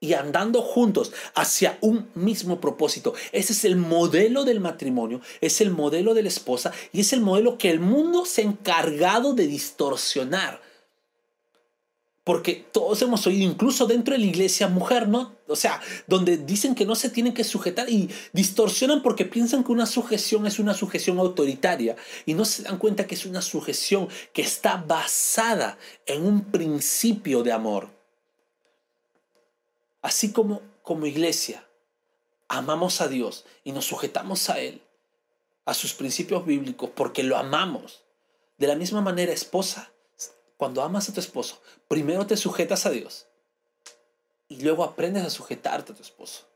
y 0.00 0.14
andando 0.14 0.62
juntos 0.62 1.12
hacia 1.34 1.78
un 1.82 2.08
mismo 2.14 2.60
propósito. 2.60 3.14
Ese 3.32 3.52
es 3.52 3.64
el 3.64 3.76
modelo 3.76 4.44
del 4.44 4.60
matrimonio, 4.60 5.20
es 5.40 5.60
el 5.60 5.70
modelo 5.70 6.14
de 6.14 6.22
la 6.22 6.28
esposa 6.28 6.72
y 6.92 7.00
es 7.00 7.12
el 7.12 7.20
modelo 7.20 7.58
que 7.58 7.70
el 7.70 7.80
mundo 7.80 8.24
se 8.24 8.40
ha 8.40 8.44
encargado 8.44 9.34
de 9.34 9.46
distorsionar. 9.46 10.62
Porque 12.24 12.66
todos 12.70 13.00
hemos 13.02 13.26
oído, 13.26 13.50
incluso 13.50 13.86
dentro 13.86 14.12
de 14.12 14.20
la 14.20 14.26
iglesia, 14.26 14.68
mujer, 14.68 15.08
¿no? 15.08 15.36
O 15.48 15.56
sea, 15.56 15.80
donde 16.06 16.36
dicen 16.36 16.74
que 16.74 16.86
no 16.86 16.94
se 16.94 17.08
tienen 17.10 17.34
que 17.34 17.44
sujetar 17.44 17.90
y 17.90 18.08
distorsionan 18.32 19.02
porque 19.02 19.24
piensan 19.24 19.64
que 19.64 19.72
una 19.72 19.86
sujeción 19.86 20.46
es 20.46 20.58
una 20.58 20.74
sujeción 20.74 21.18
autoritaria 21.18 21.96
y 22.26 22.34
no 22.34 22.44
se 22.44 22.62
dan 22.62 22.78
cuenta 22.78 23.06
que 23.06 23.14
es 23.14 23.26
una 23.26 23.42
sujeción 23.42 24.08
que 24.32 24.42
está 24.42 24.76
basada 24.76 25.78
en 26.06 26.24
un 26.24 26.44
principio 26.44 27.42
de 27.42 27.52
amor. 27.52 27.99
Así 30.02 30.32
como 30.32 30.62
como 30.82 31.06
iglesia 31.06 31.66
amamos 32.48 33.00
a 33.00 33.08
Dios 33.08 33.44
y 33.62 33.72
nos 33.72 33.84
sujetamos 33.84 34.50
a 34.50 34.58
Él, 34.58 34.82
a 35.64 35.72
sus 35.74 35.94
principios 35.94 36.44
bíblicos, 36.44 36.90
porque 36.90 37.22
lo 37.22 37.36
amamos. 37.36 38.02
De 38.58 38.66
la 38.66 38.74
misma 38.74 39.00
manera, 39.00 39.32
esposa, 39.32 39.92
cuando 40.56 40.82
amas 40.82 41.08
a 41.08 41.14
tu 41.14 41.20
esposo, 41.20 41.62
primero 41.86 42.26
te 42.26 42.36
sujetas 42.36 42.86
a 42.86 42.90
Dios 42.90 43.28
y 44.48 44.60
luego 44.62 44.82
aprendes 44.82 45.24
a 45.24 45.30
sujetarte 45.30 45.92
a 45.92 45.94
tu 45.94 46.02
esposo. 46.02 46.48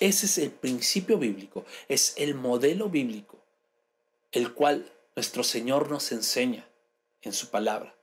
Ese 0.00 0.26
es 0.26 0.38
el 0.38 0.50
principio 0.50 1.18
bíblico, 1.18 1.64
es 1.88 2.14
el 2.16 2.34
modelo 2.34 2.88
bíblico, 2.88 3.38
el 4.32 4.54
cual 4.54 4.90
nuestro 5.14 5.44
Señor 5.44 5.90
nos 5.90 6.10
enseña 6.10 6.66
en 7.22 7.32
su 7.32 7.50
palabra. 7.50 7.94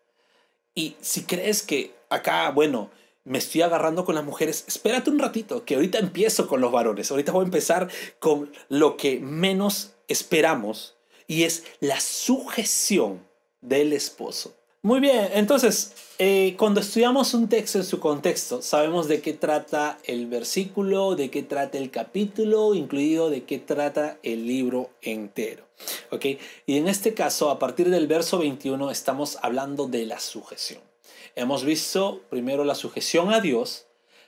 Y 0.75 0.95
si 1.01 1.24
crees 1.24 1.63
que 1.63 1.93
acá, 2.10 2.50
bueno, 2.51 2.91
me 3.24 3.38
estoy 3.38 3.62
agarrando 3.62 4.06
con 4.06 4.16
las 4.16 4.24
mujeres, 4.24 4.66
espérate 4.68 5.10
un 5.10 5.20
ratito, 5.20 5.63
que 5.66 5.75
ahorita 5.75 6.00
empiezo 6.00 6.48
con 6.48 6.62
los 6.62 6.72
varones. 6.72 7.12
Ahorita 7.12 7.32
voy 7.32 7.44
a 7.44 7.46
empezar 7.46 7.90
con 8.20 8.51
lo 8.70 8.98
que 8.98 9.20
menos 9.20 9.94
esperamos 10.08 10.96
y 11.28 11.44
es 11.44 11.63
la 11.80 12.00
sujeción 12.00 13.22
del 13.62 13.94
esposo. 13.94 14.56
Muy 14.84 15.00
bien, 15.00 15.30
entonces, 15.34 15.94
eh, 16.18 16.56
cuando 16.58 16.82
estudiamos 16.82 17.36
un 17.36 17.48
texto 17.48 17.78
en 17.78 17.84
su 17.84 18.00
contexto, 18.00 18.63
sabemos 18.63 19.08
de 19.08 19.22
qué 19.22 19.34
trata 19.34 20.00
el 20.06 20.25
versículo, 20.25 21.16
de 21.16 21.30
qué 21.30 21.44
trata 21.44 21.78
el 21.78 21.92
capítulo, 21.92 22.74
incluido 22.74 23.30
de 23.30 23.44
qué 23.44 23.60
trata 23.60 24.18
el 24.24 24.48
libro 24.48 24.90
entero. 25.04 25.68
¿Ok? 26.10 26.25
Y 26.66 26.78
en 26.78 26.88
este 26.88 27.13
caso, 27.13 27.51
a 27.51 27.60
partir 27.60 27.92
del 27.92 28.08
verso 28.08 28.40
21, 28.40 28.90
estamos 28.90 29.38
hablando 29.44 29.88
de 29.88 30.08
la 30.08 30.20
sujeción. 30.20 30.90
Hemos 31.36 31.64
visto 31.64 32.22
primero 32.30 32.64
la 32.64 32.76
sujeción 32.76 33.34
a 33.34 33.40
Dios, 33.40 33.86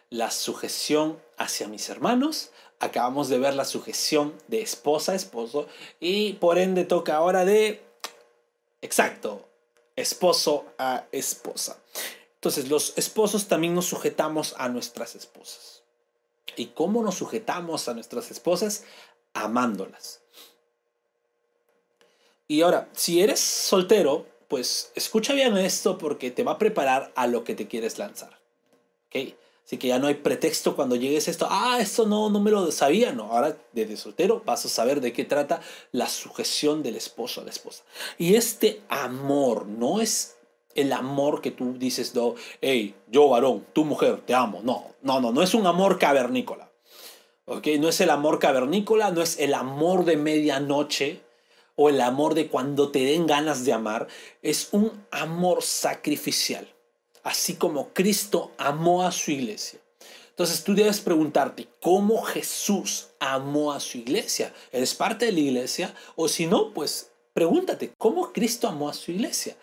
la 0.09 0.31
sujeción 0.31 1.19
hacia 1.37 1.67
mis 1.67 1.89
hermanos, 1.89 2.51
acabamos 2.79 3.29
de 3.29 3.39
ver 3.39 3.55
la 3.55 3.65
sujeción 3.65 4.33
de 4.47 4.61
esposa 4.61 5.13
a 5.13 5.15
esposo 5.15 5.67
y 5.99 6.33
por 6.33 6.57
ende 6.57 6.85
toca 6.85 7.15
ahora 7.15 7.45
de, 7.45 7.83
exacto, 8.81 9.47
esposo 9.95 10.65
a 10.77 11.05
esposa. 11.11 11.77
Entonces 12.35 12.69
los 12.69 12.93
esposos 12.97 13.47
también 13.47 13.73
nos 13.73 13.85
sujetamos 13.85 14.55
a 14.57 14.69
nuestras 14.69 15.15
esposas. 15.15 15.83
¿Y 16.55 16.67
cómo 16.67 17.01
nos 17.01 17.15
sujetamos 17.15 17.87
a 17.87 17.93
nuestras 17.93 18.31
esposas? 18.31 18.83
Amándolas. 19.33 20.21
Y 22.47 22.61
ahora, 22.61 22.89
si 22.93 23.21
eres 23.21 23.39
soltero, 23.39 24.27
pues 24.47 24.91
escucha 24.95 25.33
bien 25.33 25.57
esto 25.57 25.97
porque 25.97 26.31
te 26.31 26.43
va 26.43 26.53
a 26.53 26.57
preparar 26.57 27.11
a 27.15 27.27
lo 27.27 27.43
que 27.43 27.55
te 27.55 27.67
quieres 27.67 27.97
lanzar. 27.97 28.39
¿Ok? 29.07 29.33
Así 29.65 29.77
que 29.77 29.87
ya 29.87 29.97
no 29.97 30.07
hay 30.07 30.15
pretexto 30.15 30.75
cuando 30.75 30.97
llegues 30.97 31.27
a 31.27 31.31
esto, 31.31 31.47
ah, 31.49 31.77
esto 31.79 32.05
no, 32.05 32.29
no 32.29 32.41
me 32.41 32.51
lo 32.51 32.69
sabía, 32.71 33.13
no, 33.13 33.31
ahora 33.31 33.57
desde 33.71 33.95
soltero 33.95 34.41
vas 34.45 34.65
a 34.65 34.69
saber 34.69 34.99
de 34.99 35.13
qué 35.13 35.23
trata 35.23 35.61
la 35.93 36.09
sujeción 36.09 36.83
del 36.83 36.97
esposo 36.97 37.39
a 37.39 37.45
la 37.45 37.51
esposa. 37.51 37.83
Y 38.17 38.35
este 38.35 38.81
amor 38.89 39.65
no 39.65 40.01
es 40.01 40.35
el 40.75 40.91
amor 40.91 41.41
que 41.41 41.51
tú 41.51 41.75
dices, 41.77 42.13
no, 42.13 42.35
hey, 42.61 42.95
yo 43.07 43.29
varón, 43.29 43.65
tu 43.71 43.85
mujer, 43.85 44.21
te 44.25 44.33
amo. 44.33 44.61
No, 44.63 44.87
no, 45.01 45.21
no, 45.21 45.31
no 45.31 45.41
es 45.41 45.53
un 45.53 45.65
amor 45.65 45.97
cavernícola. 45.97 46.69
¿Ok? 47.45 47.67
No 47.79 47.89
es 47.89 47.99
el 48.01 48.09
amor 48.09 48.39
cavernícola, 48.39 49.11
no 49.11 49.21
es 49.21 49.39
el 49.39 49.53
amor 49.53 50.05
de 50.05 50.17
medianoche, 50.17 51.21
o 51.75 51.89
el 51.89 52.01
amor 52.01 52.35
de 52.35 52.47
cuando 52.47 52.91
te 52.91 53.03
den 53.03 53.27
ganas 53.27 53.65
de 53.65 53.73
amar, 53.73 54.07
es 54.41 54.69
un 54.71 55.05
amor 55.11 55.63
sacrificial, 55.63 56.67
así 57.23 57.55
como 57.55 57.89
Cristo 57.93 58.51
amó 58.57 59.03
a 59.03 59.11
su 59.11 59.31
iglesia. 59.31 59.79
Entonces 60.29 60.63
tú 60.63 60.73
debes 60.73 60.99
preguntarte, 60.99 61.67
¿cómo 61.79 62.23
Jesús 62.23 63.09
amó 63.19 63.71
a 63.71 63.79
su 63.79 63.99
iglesia? 63.99 64.53
¿Eres 64.71 64.95
parte 64.95 65.25
de 65.25 65.31
la 65.31 65.39
iglesia? 65.39 65.93
O 66.15 66.27
si 66.27 66.47
no, 66.47 66.73
pues 66.73 67.11
pregúntate, 67.33 67.93
¿cómo 67.97 68.33
Cristo 68.33 68.67
amó 68.67 68.89
a 68.89 68.93
su 68.93 69.11
iglesia? 69.11 69.55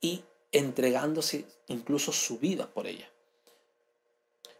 Y 0.00 0.22
entregándose 0.52 1.46
incluso 1.66 2.12
su 2.12 2.38
vida 2.38 2.68
por 2.72 2.86
ella. 2.86 3.10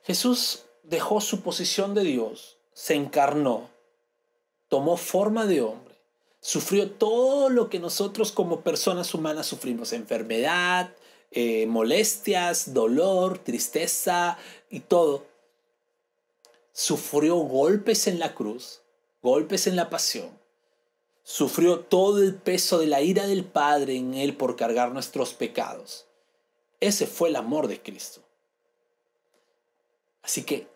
Jesús 0.02 0.64
dejó 0.82 1.20
su 1.20 1.40
posición 1.40 1.94
de 1.94 2.02
Dios, 2.02 2.58
se 2.72 2.94
encarnó, 2.94 3.70
tomó 4.68 4.96
forma 4.96 5.46
de 5.46 5.62
hombre 5.62 5.83
sufrió 6.44 6.90
todo 6.90 7.48
lo 7.48 7.70
que 7.70 7.78
nosotros 7.78 8.30
como 8.30 8.60
personas 8.60 9.14
humanas 9.14 9.46
sufrimos, 9.46 9.94
enfermedad, 9.94 10.94
eh, 11.30 11.64
molestias, 11.66 12.74
dolor, 12.74 13.38
tristeza 13.38 14.36
y 14.68 14.80
todo. 14.80 15.24
Sufrió 16.70 17.36
golpes 17.36 18.06
en 18.08 18.18
la 18.18 18.34
cruz, 18.34 18.82
golpes 19.22 19.66
en 19.66 19.74
la 19.74 19.88
pasión. 19.88 20.38
Sufrió 21.22 21.80
todo 21.80 22.22
el 22.22 22.34
peso 22.34 22.78
de 22.78 22.88
la 22.88 23.00
ira 23.00 23.26
del 23.26 23.46
Padre 23.46 23.96
en 23.96 24.12
él 24.12 24.36
por 24.36 24.54
cargar 24.54 24.92
nuestros 24.92 25.32
pecados. 25.32 26.04
Ese 26.78 27.06
fue 27.06 27.30
el 27.30 27.36
amor 27.36 27.68
de 27.68 27.80
Cristo. 27.80 28.20
Así 30.20 30.42
que, 30.42 30.68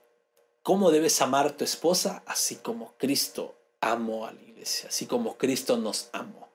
¿cómo 0.63 0.91
debes 0.91 1.21
amar 1.21 1.47
a 1.47 1.57
tu 1.59 1.65
esposa? 1.65 2.23
Así 2.25 2.57
como 2.57 2.95
Cristo 2.97 3.58
amó 3.81 4.27
a 4.27 4.33
la 4.33 4.43
iglesia, 4.43 4.89
así 4.89 5.07
como 5.07 5.37
Cristo 5.37 5.77
nos 5.77 6.09
amó. 6.13 6.49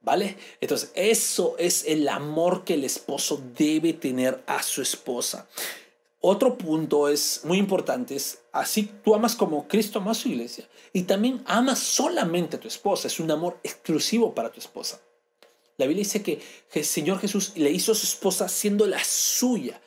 ¿Vale? 0.00 0.36
Entonces, 0.60 0.92
eso 0.94 1.56
es 1.58 1.84
el 1.84 2.08
amor 2.08 2.64
que 2.64 2.74
el 2.74 2.84
esposo 2.84 3.42
debe 3.58 3.92
tener 3.92 4.42
a 4.46 4.62
su 4.62 4.80
esposa. 4.80 5.48
Otro 6.20 6.56
punto 6.56 7.08
es 7.08 7.42
muy 7.44 7.58
importante, 7.58 8.16
es 8.16 8.38
así 8.52 8.90
tú 9.04 9.14
amas 9.14 9.36
como 9.36 9.68
Cristo 9.68 9.98
amó 9.98 10.10
a 10.10 10.14
su 10.14 10.28
iglesia 10.28 10.68
y 10.92 11.02
también 11.02 11.42
amas 11.46 11.78
solamente 11.78 12.56
a 12.56 12.60
tu 12.60 12.66
esposa, 12.66 13.06
es 13.06 13.20
un 13.20 13.30
amor 13.30 13.58
exclusivo 13.62 14.34
para 14.34 14.50
tu 14.50 14.58
esposa. 14.58 15.00
La 15.76 15.86
Biblia 15.86 16.02
dice 16.02 16.22
que 16.22 16.40
el 16.72 16.84
Señor 16.84 17.20
Jesús 17.20 17.52
le 17.54 17.70
hizo 17.70 17.92
a 17.92 17.94
su 17.94 18.04
esposa 18.04 18.48
siendo 18.48 18.84
la 18.86 19.02
suya. 19.04 19.80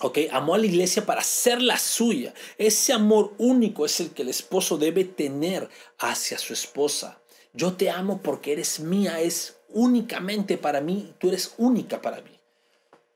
¿Ok? 0.00 0.18
Amó 0.30 0.54
a 0.54 0.58
la 0.58 0.66
iglesia 0.66 1.06
para 1.06 1.22
ser 1.22 1.62
la 1.62 1.78
suya. 1.78 2.34
Ese 2.58 2.92
amor 2.92 3.34
único 3.38 3.86
es 3.86 4.00
el 4.00 4.10
que 4.10 4.22
el 4.22 4.28
esposo 4.28 4.76
debe 4.76 5.04
tener 5.04 5.68
hacia 5.98 6.38
su 6.38 6.52
esposa. 6.52 7.18
Yo 7.54 7.74
te 7.74 7.88
amo 7.88 8.20
porque 8.22 8.52
eres 8.52 8.80
mía, 8.80 9.20
es 9.20 9.56
únicamente 9.70 10.58
para 10.58 10.80
mí, 10.80 11.14
tú 11.18 11.28
eres 11.28 11.54
única 11.56 12.02
para 12.02 12.20
mí. 12.20 12.38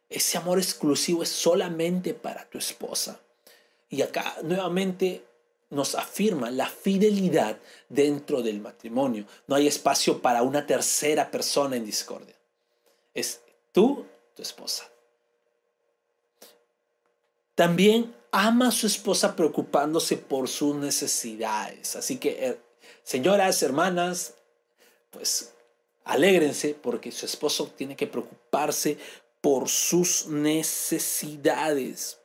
Ese 0.09 0.39
amor 0.39 0.59
exclusivo 0.59 1.23
es 1.23 1.29
solamente 1.29 2.15
para 2.15 2.49
tu 2.49 2.59
esposa. 2.59 3.21
Y 3.91 4.03
acá 4.03 4.37
nuevamente 4.43 5.25
nos 5.69 5.95
afirma 5.95 6.51
la 6.51 6.67
fidelidad 6.67 7.59
dentro 7.89 8.43
del 8.43 8.61
matrimonio. 8.61 9.27
No 9.47 9.55
hay 9.55 9.69
espacio 9.69 10.21
para 10.21 10.43
una 10.43 10.67
tercera 10.67 11.31
persona 11.31 11.77
en 11.77 11.85
discordia. 11.85 12.35
Es 13.15 13.41
tú, 13.73 14.07
tu 14.35 14.43
esposa. 14.43 14.91
También 17.55 18.15
ama 18.33 18.69
a 18.69 18.73
su 18.73 18.87
esposa 18.87 19.37
preocupándose 19.37 20.17
por 20.17 20.49
sus 20.49 20.77
necesidades. 20.77 21.97
Así 21.97 22.19
que, 22.19 22.47
eh, 22.47 22.61
señoras, 23.03 23.63
hermanas, 23.63 24.35
pues 25.11 25.53
alégrense 26.05 26.75
porque 26.75 27.13
su 27.13 27.27
esposo 27.27 27.73
tiene 27.77 27.97
que 27.97 28.07
preocuparse 28.07 28.99
por 29.41 29.69
sus 29.69 30.27
necesidades. 30.27 32.19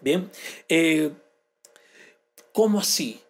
Bien, 0.00 0.30
eh, 0.68 1.12
¿cómo 2.52 2.80
así? 2.80 3.20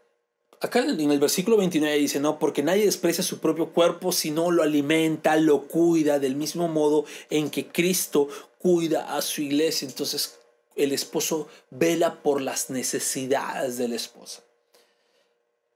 Acá 0.60 0.80
en 0.80 1.10
el 1.10 1.20
versículo 1.20 1.56
29 1.56 1.96
dice, 1.98 2.18
no, 2.18 2.40
porque 2.40 2.64
nadie 2.64 2.84
desprecia 2.84 3.22
su 3.22 3.38
propio 3.38 3.72
cuerpo, 3.72 4.10
sino 4.10 4.50
lo 4.50 4.64
alimenta, 4.64 5.36
lo 5.36 5.68
cuida, 5.68 6.18
del 6.18 6.34
mismo 6.34 6.66
modo 6.66 7.04
en 7.30 7.48
que 7.48 7.68
Cristo 7.68 8.28
cuida 8.58 9.16
a 9.16 9.22
su 9.22 9.40
iglesia. 9.40 9.86
Entonces, 9.86 10.37
el 10.78 10.92
esposo 10.92 11.48
vela 11.70 12.22
por 12.22 12.40
las 12.40 12.70
necesidades 12.70 13.76
de 13.76 13.88
la 13.88 13.96
esposa. 13.96 14.42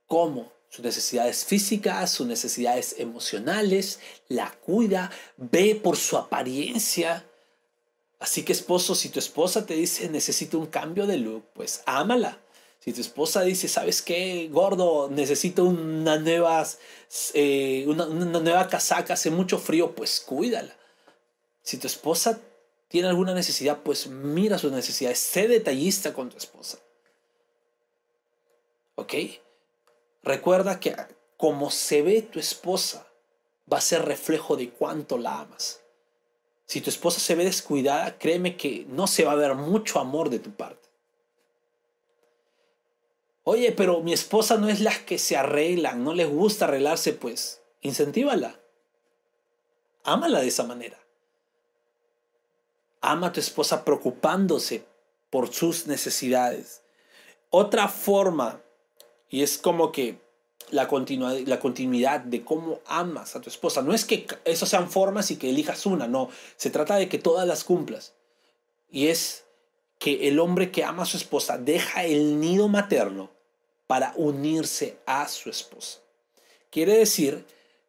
¿Cómo? 0.07 0.51
Sus 0.69 0.83
necesidades 0.83 1.45
físicas, 1.45 2.11
sus 2.11 2.25
necesidades 2.25 2.95
emocionales, 2.97 3.99
la 4.27 4.51
cuida, 4.51 5.11
ve 5.37 5.75
por 5.75 5.97
su 5.97 6.17
apariencia. 6.17 7.25
Así 8.19 8.43
que 8.43 8.53
esposo, 8.53 8.95
si 8.95 9.09
tu 9.09 9.19
esposa 9.19 9.65
te 9.65 9.75
dice 9.75 10.09
necesito 10.09 10.57
un 10.57 10.67
cambio 10.67 11.05
de 11.05 11.17
look, 11.17 11.45
pues 11.53 11.83
ámala. 11.85 12.39
Si 12.79 12.91
tu 12.91 13.01
esposa 13.01 13.43
dice, 13.43 13.67
¿sabes 13.67 14.01
qué, 14.01 14.49
gordo? 14.51 15.09
Necesito 15.09 15.63
una 15.63 16.17
nueva, 16.17 16.67
eh, 17.33 17.85
una, 17.87 18.05
una 18.07 18.39
nueva 18.39 18.67
casaca, 18.67 19.13
hace 19.13 19.29
mucho 19.29 19.57
frío, 19.57 19.95
pues 19.95 20.19
cuídala. 20.19 20.75
Si 21.61 21.77
tu 21.77 21.87
esposa 21.87 22.41
tiene 22.93 23.07
alguna 23.07 23.33
necesidad, 23.33 23.79
pues 23.81 24.05
mira 24.05 24.59
sus 24.59 24.71
necesidades, 24.71 25.17
sé 25.17 25.47
detallista 25.47 26.13
con 26.13 26.29
tu 26.29 26.37
esposa. 26.37 26.77
¿Ok? 28.93 29.15
Recuerda 30.21 30.79
que 30.79 30.95
como 31.35 31.71
se 31.71 32.03
ve 32.03 32.21
tu 32.21 32.37
esposa, 32.37 33.07
va 33.71 33.79
a 33.79 33.81
ser 33.81 34.05
reflejo 34.05 34.55
de 34.57 34.69
cuánto 34.69 35.17
la 35.17 35.39
amas. 35.39 35.81
Si 36.67 36.81
tu 36.81 36.91
esposa 36.91 37.19
se 37.19 37.33
ve 37.33 37.45
descuidada, 37.45 38.19
créeme 38.19 38.57
que 38.57 38.85
no 38.87 39.07
se 39.07 39.25
va 39.25 39.31
a 39.31 39.37
ver 39.37 39.55
mucho 39.55 39.99
amor 39.99 40.29
de 40.29 40.37
tu 40.37 40.51
parte. 40.51 40.87
Oye, 43.43 43.71
pero 43.71 44.01
mi 44.01 44.13
esposa 44.13 44.57
no 44.57 44.69
es 44.69 44.81
la 44.81 44.93
que 45.03 45.17
se 45.17 45.35
arreglan, 45.35 46.03
no 46.03 46.13
les 46.13 46.29
gusta 46.29 46.65
arreglarse, 46.65 47.13
pues 47.13 47.59
incentívala. 47.81 48.59
Ámala 50.03 50.41
de 50.41 50.49
esa 50.49 50.63
manera. 50.63 51.02
Ama 53.03 53.27
a 53.27 53.33
tu 53.33 53.39
esposa 53.39 53.83
preocupándose 53.83 54.85
por 55.29 55.53
sus 55.53 55.87
necesidades. 55.87 56.81
Otra 57.49 57.87
forma, 57.87 58.61
y 59.29 59.43
es 59.43 59.57
como 59.57 59.91
que 59.91 60.17
la, 60.71 60.87
la 61.45 61.59
continuidad 61.59 62.21
de 62.21 62.43
cómo 62.43 62.79
amas 62.85 63.35
a 63.35 63.41
tu 63.41 63.49
esposa. 63.49 63.81
No 63.81 63.93
es 63.93 64.05
que 64.05 64.25
eso 64.45 64.65
sean 64.65 64.89
formas 64.89 65.31
y 65.31 65.35
que 65.35 65.49
elijas 65.49 65.85
una, 65.85 66.07
no. 66.07 66.29
Se 66.55 66.69
trata 66.69 66.95
de 66.95 67.09
que 67.09 67.19
todas 67.19 67.47
las 67.47 67.63
cumplas. 67.63 68.13
Y 68.89 69.07
es 69.07 69.43
que 69.99 70.27
el 70.27 70.39
hombre 70.39 70.71
que 70.71 70.83
ama 70.83 71.03
a 71.03 71.05
su 71.05 71.17
esposa 71.17 71.57
deja 71.57 72.05
el 72.05 72.39
nido 72.39 72.67
materno 72.67 73.29
para 73.87 74.13
unirse 74.15 74.97
a 75.05 75.27
su 75.27 75.49
esposa. 75.49 75.99
Quiere 76.69 76.97
decir 76.97 77.45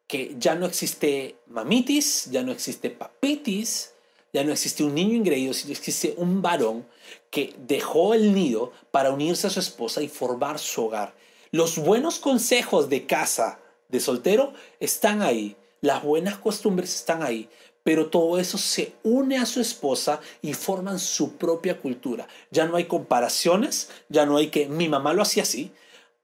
que 0.07 0.35
ya 0.37 0.55
no 0.55 0.65
existe 0.65 1.37
mamitis, 1.47 2.25
ya 2.31 2.43
no 2.43 2.51
existe 2.51 2.91
papitis, 2.91 3.94
ya 4.35 4.43
no 4.43 4.51
existe 4.51 4.83
un 4.83 4.93
niño 4.93 5.15
ingreído, 5.15 5.53
sino 5.53 5.71
existe 5.71 6.13
un 6.17 6.41
varón 6.41 6.85
que 7.29 7.55
dejó 7.57 8.13
el 8.13 8.33
nido 8.33 8.73
para 8.91 9.11
unirse 9.11 9.47
a 9.47 9.49
su 9.49 9.61
esposa 9.61 10.01
y 10.01 10.09
formar 10.09 10.59
su 10.59 10.83
hogar. 10.83 11.15
Los 11.51 11.77
buenos 11.77 12.19
consejos 12.19 12.89
de 12.89 13.05
casa 13.05 13.59
de 13.87 14.01
soltero 14.01 14.51
están 14.81 15.21
ahí, 15.21 15.55
las 15.79 16.03
buenas 16.03 16.37
costumbres 16.37 16.93
están 16.93 17.23
ahí, 17.23 17.47
pero 17.81 18.09
todo 18.09 18.37
eso 18.37 18.57
se 18.57 18.91
une 19.03 19.37
a 19.37 19.45
su 19.45 19.61
esposa 19.61 20.19
y 20.41 20.53
forman 20.53 20.99
su 20.99 21.37
propia 21.37 21.79
cultura. 21.79 22.27
Ya 22.51 22.65
no 22.65 22.75
hay 22.75 22.87
comparaciones, 22.87 23.89
ya 24.09 24.25
no 24.25 24.35
hay 24.35 24.47
que 24.47 24.67
mi 24.67 24.89
mamá 24.89 25.13
lo 25.13 25.21
hacía 25.21 25.43
así, 25.43 25.71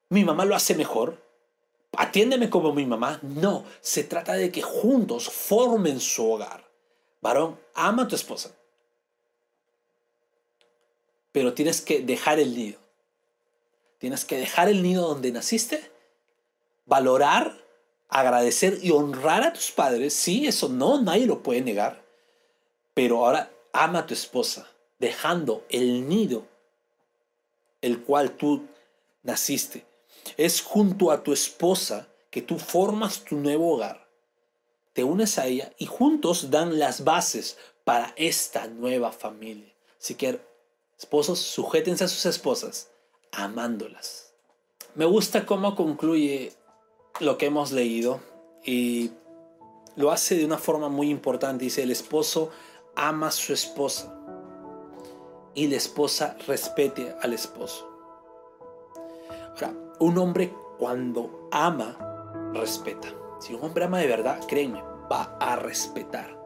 mi 0.09 0.25
mamá 0.25 0.43
lo 0.43 0.53
hace 0.53 0.75
mejor, 0.75 1.23
atiéndeme 1.95 2.49
como 2.49 2.73
mi 2.73 2.85
mamá. 2.85 3.21
No, 3.21 3.63
se 3.79 4.03
trata 4.03 4.33
de 4.33 4.51
que 4.51 4.61
juntos 4.61 5.29
formen 5.29 6.01
su 6.01 6.29
hogar. 6.29 6.70
Varón, 7.21 7.59
ama 7.75 8.03
a 8.03 8.07
tu 8.07 8.15
esposa. 8.15 8.51
Pero 11.31 11.53
tienes 11.53 11.81
que 11.81 12.01
dejar 12.01 12.39
el 12.39 12.55
nido. 12.55 12.79
Tienes 13.99 14.25
que 14.25 14.37
dejar 14.37 14.67
el 14.67 14.81
nido 14.81 15.07
donde 15.07 15.31
naciste, 15.31 15.91
valorar, 16.85 17.63
agradecer 18.09 18.79
y 18.81 18.91
honrar 18.91 19.43
a 19.43 19.53
tus 19.53 19.71
padres. 19.71 20.13
Sí, 20.13 20.47
eso 20.47 20.67
no, 20.67 20.99
nadie 21.01 21.27
lo 21.27 21.43
puede 21.43 21.61
negar. 21.61 22.03
Pero 22.95 23.23
ahora 23.23 23.51
ama 23.71 23.99
a 23.99 24.05
tu 24.07 24.15
esposa, 24.15 24.67
dejando 24.97 25.63
el 25.69 26.09
nido 26.09 26.47
el 27.81 28.01
cual 28.01 28.31
tú 28.31 28.67
naciste. 29.23 29.85
Es 30.37 30.61
junto 30.61 31.11
a 31.11 31.23
tu 31.23 31.31
esposa 31.31 32.07
que 32.29 32.41
tú 32.41 32.57
formas 32.57 33.23
tu 33.23 33.35
nuevo 33.35 33.73
hogar 33.73 34.00
te 34.93 35.03
unes 35.03 35.37
a 35.37 35.47
ella 35.47 35.73
y 35.77 35.85
juntos 35.85 36.51
dan 36.51 36.79
las 36.79 37.03
bases 37.03 37.57
para 37.83 38.13
esta 38.15 38.67
nueva 38.67 39.11
familia. 39.11 39.73
Así 39.99 40.15
que, 40.15 40.39
esposos, 40.97 41.39
sujétense 41.39 42.03
a 42.03 42.07
sus 42.07 42.25
esposas, 42.25 42.89
amándolas. 43.31 44.33
Me 44.95 45.05
gusta 45.05 45.45
cómo 45.45 45.75
concluye 45.75 46.53
lo 47.19 47.37
que 47.37 47.47
hemos 47.47 47.71
leído 47.71 48.19
y 48.63 49.11
lo 49.95 50.11
hace 50.11 50.35
de 50.35 50.45
una 50.45 50.57
forma 50.57 50.89
muy 50.89 51.09
importante. 51.09 51.65
Dice, 51.65 51.83
el 51.83 51.91
esposo 51.91 52.51
ama 52.95 53.27
a 53.27 53.31
su 53.31 53.53
esposa 53.53 54.13
y 55.53 55.67
la 55.67 55.77
esposa 55.77 56.35
respete 56.47 57.15
al 57.21 57.33
esposo. 57.33 57.87
Ahora, 59.53 59.73
un 59.99 60.17
hombre 60.17 60.53
cuando 60.77 61.47
ama, 61.51 62.51
respeta. 62.53 63.20
Si 63.41 63.55
un 63.55 63.63
hombre 63.63 63.85
ama 63.85 63.97
de 63.97 64.05
verdad, 64.05 64.39
créeme, 64.47 64.83
va 65.11 65.35
a 65.39 65.55
respetar, 65.55 66.37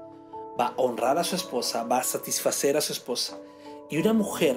va 0.58 0.67
a 0.67 0.73
honrar 0.77 1.17
a 1.17 1.25
su 1.25 1.36
esposa, 1.36 1.84
va 1.84 1.97
a 1.97 2.03
satisfacer 2.03 2.77
a 2.77 2.81
su 2.81 2.93
esposa. 2.93 3.38
Y 3.89 3.97
una 3.97 4.13
mujer, 4.13 4.55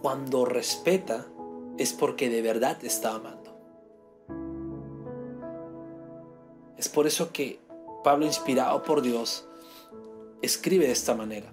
cuando 0.00 0.46
respeta, 0.46 1.26
es 1.76 1.92
porque 1.92 2.30
de 2.30 2.40
verdad 2.40 2.82
está 2.82 3.16
amando. 3.16 3.54
Es 6.78 6.88
por 6.88 7.06
eso 7.06 7.32
que 7.32 7.60
Pablo, 8.02 8.24
inspirado 8.24 8.82
por 8.82 9.02
Dios, 9.02 9.46
escribe 10.40 10.86
de 10.86 10.92
esta 10.92 11.14
manera. 11.14 11.52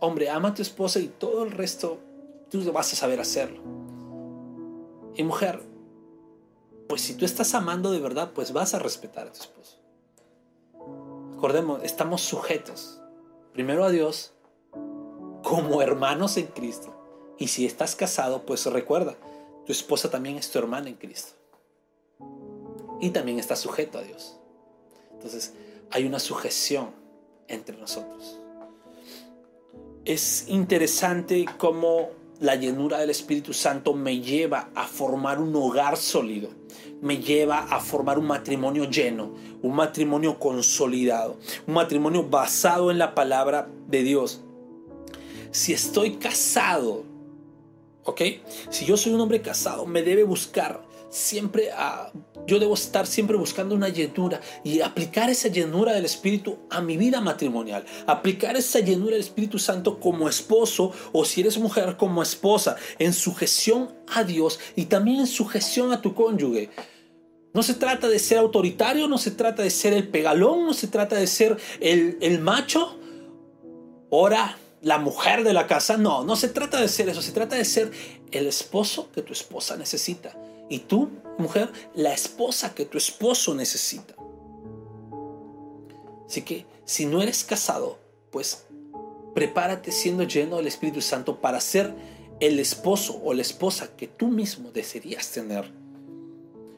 Hombre, 0.00 0.28
ama 0.28 0.50
a 0.50 0.54
tu 0.54 0.60
esposa 0.60 1.00
y 1.00 1.08
todo 1.08 1.44
el 1.44 1.50
resto 1.50 1.98
tú 2.50 2.70
vas 2.72 2.92
a 2.92 2.96
saber 2.96 3.20
hacerlo. 3.20 3.62
Y 5.14 5.24
mujer, 5.24 5.69
pues 6.90 7.02
si 7.02 7.14
tú 7.14 7.24
estás 7.24 7.54
amando 7.54 7.92
de 7.92 8.00
verdad, 8.00 8.32
pues 8.34 8.52
vas 8.52 8.74
a 8.74 8.80
respetar 8.80 9.28
a 9.28 9.32
tu 9.32 9.38
esposo. 9.38 9.78
Recordemos, 11.34 11.84
estamos 11.84 12.20
sujetos 12.20 13.00
primero 13.52 13.84
a 13.84 13.90
Dios 13.90 14.32
como 15.44 15.82
hermanos 15.82 16.36
en 16.36 16.48
Cristo. 16.48 16.92
Y 17.38 17.46
si 17.46 17.64
estás 17.64 17.94
casado, 17.94 18.44
pues 18.44 18.66
recuerda, 18.66 19.14
tu 19.64 19.70
esposa 19.70 20.10
también 20.10 20.36
es 20.36 20.50
tu 20.50 20.58
hermana 20.58 20.88
en 20.88 20.96
Cristo. 20.96 21.34
Y 23.00 23.10
también 23.10 23.38
está 23.38 23.54
sujeto 23.54 23.96
a 23.98 24.02
Dios. 24.02 24.36
Entonces, 25.12 25.54
hay 25.92 26.06
una 26.06 26.18
sujeción 26.18 26.90
entre 27.46 27.76
nosotros. 27.76 28.40
Es 30.04 30.48
interesante 30.48 31.46
cómo 31.56 32.08
la 32.40 32.56
llenura 32.56 32.98
del 32.98 33.10
Espíritu 33.10 33.52
Santo 33.52 33.94
me 33.94 34.18
lleva 34.18 34.70
a 34.74 34.88
formar 34.88 35.38
un 35.38 35.54
hogar 35.54 35.96
sólido, 35.96 36.58
me 37.02 37.18
lleva 37.18 37.58
a 37.58 37.80
formar 37.80 38.18
un 38.18 38.26
matrimonio 38.26 38.84
lleno, 38.84 39.34
un 39.62 39.74
matrimonio 39.74 40.38
consolidado, 40.38 41.38
un 41.66 41.74
matrimonio 41.74 42.24
basado 42.24 42.90
en 42.90 42.98
la 42.98 43.14
palabra 43.14 43.68
de 43.88 44.02
Dios. 44.02 44.42
Si 45.50 45.72
estoy 45.72 46.16
casado, 46.16 47.04
¿ok? 48.04 48.22
Si 48.70 48.84
yo 48.84 48.96
soy 48.96 49.14
un 49.14 49.20
hombre 49.20 49.40
casado, 49.40 49.86
me 49.86 50.02
debe 50.02 50.24
buscar 50.24 50.89
siempre 51.10 51.70
yo 52.46 52.58
debo 52.58 52.74
estar 52.74 53.06
siempre 53.06 53.36
buscando 53.36 53.74
una 53.74 53.88
llenura 53.88 54.40
y 54.64 54.80
aplicar 54.80 55.28
esa 55.28 55.48
llenura 55.48 55.92
del 55.92 56.04
Espíritu 56.04 56.58
a 56.70 56.80
mi 56.80 56.96
vida 56.96 57.20
matrimonial. 57.20 57.84
Aplicar 58.06 58.56
esa 58.56 58.80
llenura 58.80 59.12
del 59.12 59.20
Espíritu 59.20 59.58
Santo 59.58 60.00
como 60.00 60.28
esposo 60.28 60.92
o 61.12 61.24
si 61.24 61.42
eres 61.42 61.58
mujer 61.58 61.96
como 61.96 62.22
esposa, 62.22 62.76
en 62.98 63.12
sujeción 63.12 63.90
a 64.08 64.24
Dios 64.24 64.58
y 64.76 64.86
también 64.86 65.20
en 65.20 65.26
sujeción 65.26 65.92
a 65.92 66.00
tu 66.00 66.14
cónyuge. 66.14 66.70
No 67.52 67.62
se 67.62 67.74
trata 67.74 68.08
de 68.08 68.20
ser 68.20 68.38
autoritario, 68.38 69.08
no 69.08 69.18
se 69.18 69.32
trata 69.32 69.62
de 69.62 69.70
ser 69.70 69.92
el 69.92 70.08
pegalón, 70.08 70.64
no 70.64 70.72
se 70.72 70.86
trata 70.86 71.16
de 71.16 71.26
ser 71.26 71.56
el, 71.80 72.16
el 72.20 72.40
macho. 72.40 72.96
Ora, 74.08 74.56
la 74.82 74.98
mujer 74.98 75.44
de 75.44 75.52
la 75.52 75.66
casa. 75.66 75.96
No, 75.96 76.24
no 76.24 76.36
se 76.36 76.48
trata 76.48 76.80
de 76.80 76.88
ser 76.88 77.08
eso, 77.08 77.22
se 77.22 77.32
trata 77.32 77.56
de 77.56 77.64
ser 77.64 77.90
el 78.30 78.46
esposo 78.46 79.10
que 79.12 79.22
tu 79.22 79.32
esposa 79.32 79.76
necesita. 79.76 80.36
Y 80.70 80.78
tú, 80.78 81.10
mujer, 81.36 81.70
la 81.94 82.14
esposa 82.14 82.74
que 82.74 82.86
tu 82.86 82.96
esposo 82.96 83.54
necesita. 83.54 84.14
Así 86.26 86.42
que 86.42 86.64
si 86.84 87.04
no 87.04 87.20
eres 87.20 87.44
casado, 87.44 87.98
pues 88.30 88.66
prepárate 89.34 89.90
siendo 89.90 90.22
lleno 90.22 90.56
del 90.56 90.68
Espíritu 90.68 91.00
Santo 91.02 91.40
para 91.40 91.60
ser 91.60 91.94
el 92.38 92.58
esposo 92.58 93.20
o 93.22 93.34
la 93.34 93.42
esposa 93.42 93.94
que 93.96 94.06
tú 94.06 94.28
mismo 94.28 94.70
desearías 94.70 95.30
tener. 95.30 95.79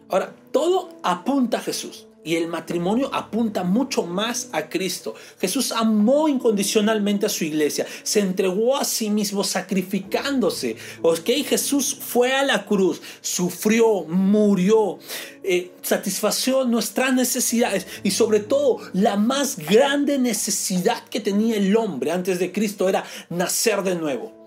Ahora, 0.08 0.34
todo 0.52 0.90
apunta 1.02 1.58
a 1.58 1.60
Jesús. 1.60 2.06
Y 2.24 2.36
el 2.36 2.46
matrimonio 2.46 3.12
apunta 3.12 3.64
mucho 3.64 4.04
más 4.04 4.48
a 4.52 4.68
Cristo. 4.68 5.14
Jesús 5.40 5.72
amó 5.72 6.28
incondicionalmente 6.28 7.26
a 7.26 7.28
su 7.28 7.44
iglesia, 7.44 7.84
se 8.04 8.20
entregó 8.20 8.76
a 8.76 8.84
sí 8.84 9.10
mismo 9.10 9.42
sacrificándose. 9.42 10.76
Ok, 11.02 11.30
Jesús 11.44 11.96
fue 11.98 12.32
a 12.32 12.44
la 12.44 12.64
cruz, 12.64 13.02
sufrió, 13.20 14.04
murió, 14.04 15.00
eh, 15.42 15.72
satisfació 15.82 16.64
nuestras 16.64 17.12
necesidades 17.12 17.88
y 18.04 18.12
sobre 18.12 18.38
todo 18.38 18.78
la 18.92 19.16
más 19.16 19.56
grande 19.58 20.18
necesidad 20.20 21.02
que 21.08 21.18
tenía 21.18 21.56
el 21.56 21.76
hombre 21.76 22.12
antes 22.12 22.38
de 22.38 22.52
Cristo 22.52 22.88
era 22.88 23.04
nacer 23.30 23.82
de 23.82 23.96
nuevo. 23.96 24.41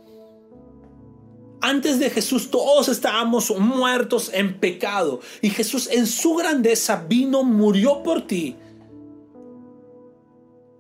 Antes 1.65 1.97
de 1.97 2.11
Jesús 2.11 2.51
todos 2.51 2.89
estábamos 2.89 3.51
muertos 3.57 4.29
en 4.31 4.59
pecado 4.59 5.21
y 5.41 5.49
Jesús 5.49 5.89
en 5.91 6.05
su 6.05 6.35
grandeza 6.35 7.07
vino, 7.09 7.43
murió 7.43 8.03
por 8.03 8.21
ti. 8.27 8.55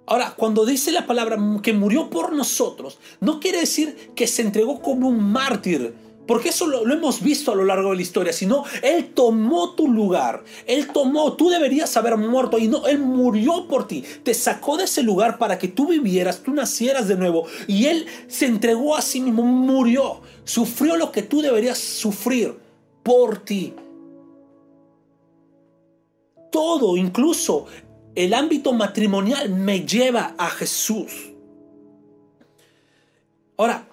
Ahora, 0.05 0.35
cuando 0.37 0.63
dice 0.63 0.91
la 0.91 1.07
palabra 1.07 1.39
que 1.63 1.73
murió 1.73 2.11
por 2.11 2.33
nosotros, 2.33 2.99
no 3.19 3.39
quiere 3.39 3.61
decir 3.61 4.11
que 4.15 4.27
se 4.27 4.43
entregó 4.43 4.79
como 4.79 5.09
un 5.09 5.23
mártir, 5.23 5.95
porque 6.27 6.49
eso 6.49 6.67
lo, 6.67 6.87
hemos 6.91 7.19
visto 7.19 7.51
a 7.51 7.55
lo 7.55 7.65
largo 7.65 7.89
de 7.89 7.95
la 7.95 8.01
historia, 8.03 8.31
sino 8.31 8.63
Él 8.83 9.11
tomó 9.15 9.73
tu 9.73 9.87
lugar, 9.87 10.43
Él 10.67 10.89
tomó, 10.93 11.33
tú 11.33 11.49
deberías 11.49 11.97
haber 11.97 12.15
muerto 12.15 12.59
y 12.59 12.67
no, 12.67 12.85
Él 12.85 12.99
murió 12.99 13.67
por 13.67 13.87
ti, 13.87 14.03
te 14.21 14.35
sacó 14.35 14.77
de 14.77 14.83
ese 14.83 15.01
lugar 15.01 15.39
para 15.39 15.57
que 15.57 15.67
tú 15.67 15.87
vivieras, 15.87 16.43
tú 16.43 16.53
nacieras 16.53 17.07
de 17.07 17.15
nuevo 17.15 17.47
y 17.65 17.85
Él 17.87 18.05
se 18.27 18.45
entregó 18.45 18.95
a 18.95 19.01
sí 19.01 19.19
mismo, 19.19 19.41
murió, 19.41 20.21
sufrió 20.45 20.95
lo 20.95 21.11
que 21.11 21.21
tú 21.23 21.41
deberías 21.41 21.77
sufrir 21.77 22.57
por 23.03 23.39
ti. 23.39 23.73
Todo, 26.51 26.95
incluso 26.95 27.65
el 28.15 28.33
ámbito 28.33 28.71
matrimonial, 28.71 29.49
me 29.49 29.85
lleva 29.85 30.35
a 30.37 30.49
Jesús. 30.49 31.33
Ahora, 33.57 33.85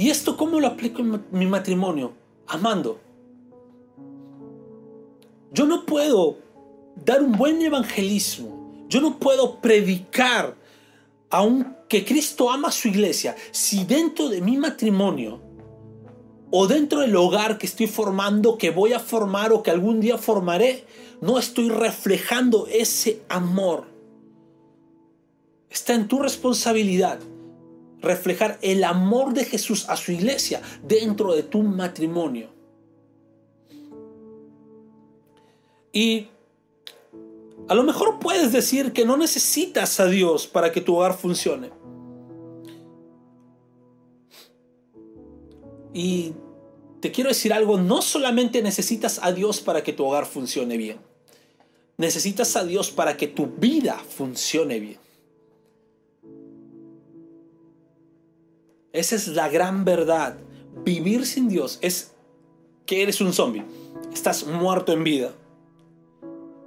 ¿Y 0.00 0.08
esto 0.08 0.34
cómo 0.34 0.58
lo 0.60 0.66
aplico 0.66 1.02
en 1.02 1.26
mi 1.30 1.44
matrimonio? 1.44 2.14
Amando. 2.46 2.98
Yo 5.52 5.66
no 5.66 5.84
puedo 5.84 6.38
dar 7.04 7.22
un 7.22 7.32
buen 7.32 7.60
evangelismo. 7.60 8.86
Yo 8.88 9.02
no 9.02 9.18
puedo 9.18 9.60
predicar 9.60 10.56
aunque 11.30 12.04
Cristo 12.04 12.50
ama 12.50 12.68
a 12.68 12.72
su 12.72 12.88
iglesia 12.88 13.36
si 13.52 13.84
dentro 13.84 14.28
de 14.28 14.40
mi 14.40 14.56
matrimonio 14.56 15.40
o 16.50 16.66
dentro 16.66 17.00
del 17.00 17.14
hogar 17.14 17.58
que 17.58 17.66
estoy 17.66 17.86
formando, 17.86 18.58
que 18.58 18.70
voy 18.70 18.92
a 18.92 18.98
formar 18.98 19.52
o 19.52 19.62
que 19.62 19.70
algún 19.70 20.00
día 20.00 20.18
formaré, 20.18 20.84
no 21.20 21.38
estoy 21.38 21.68
reflejando 21.68 22.66
ese 22.66 23.22
amor. 23.28 23.86
Está 25.70 25.94
en 25.94 26.08
tu 26.08 26.18
responsabilidad 26.18 27.20
reflejar 28.00 28.58
el 28.62 28.82
amor 28.82 29.32
de 29.32 29.44
Jesús 29.44 29.88
a 29.88 29.96
su 29.96 30.10
iglesia 30.10 30.60
dentro 30.82 31.34
de 31.34 31.44
tu 31.44 31.62
matrimonio. 31.62 32.48
Y 35.92 36.28
a 37.68 37.74
lo 37.74 37.82
mejor 37.82 38.18
puedes 38.18 38.52
decir 38.52 38.92
que 38.92 39.04
no 39.04 39.16
necesitas 39.16 40.00
a 40.00 40.06
Dios 40.06 40.46
para 40.46 40.72
que 40.72 40.80
tu 40.80 40.96
hogar 40.96 41.16
funcione. 41.16 41.70
Y 45.92 46.34
te 47.00 47.10
quiero 47.10 47.28
decir 47.28 47.52
algo, 47.52 47.78
no 47.78 48.02
solamente 48.02 48.62
necesitas 48.62 49.20
a 49.22 49.32
Dios 49.32 49.60
para 49.60 49.82
que 49.82 49.92
tu 49.92 50.04
hogar 50.04 50.26
funcione 50.26 50.76
bien. 50.76 50.98
Necesitas 51.96 52.56
a 52.56 52.64
Dios 52.64 52.90
para 52.90 53.16
que 53.16 53.26
tu 53.26 53.46
vida 53.46 53.98
funcione 53.98 54.80
bien. 54.80 54.98
Esa 58.92 59.14
es 59.16 59.28
la 59.28 59.48
gran 59.48 59.84
verdad. 59.84 60.38
Vivir 60.84 61.26
sin 61.26 61.48
Dios 61.48 61.78
es 61.82 62.12
que 62.86 63.02
eres 63.02 63.20
un 63.20 63.32
zombie. 63.32 63.64
Estás 64.12 64.46
muerto 64.46 64.92
en 64.92 65.04
vida. 65.04 65.34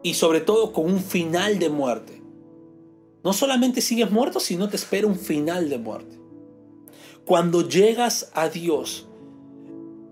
Y 0.04 0.13
sobre 0.16 0.42
todo 0.42 0.74
con 0.74 0.86
un 0.86 1.00
final 1.00 1.58
de 1.60 1.70
muerte. 1.70 2.22
No 3.24 3.32
solamente 3.32 3.82
sigues 3.82 4.12
muerto, 4.12 4.39
sino 4.39 4.70
te 4.70 4.76
espera 4.76 5.08
un 5.08 5.16
final 5.16 5.70
de 5.70 5.78
muerte. 5.78 6.20
Cuando 7.26 7.68
llegas 7.68 8.30
a 8.34 8.50
Dios 8.50 9.08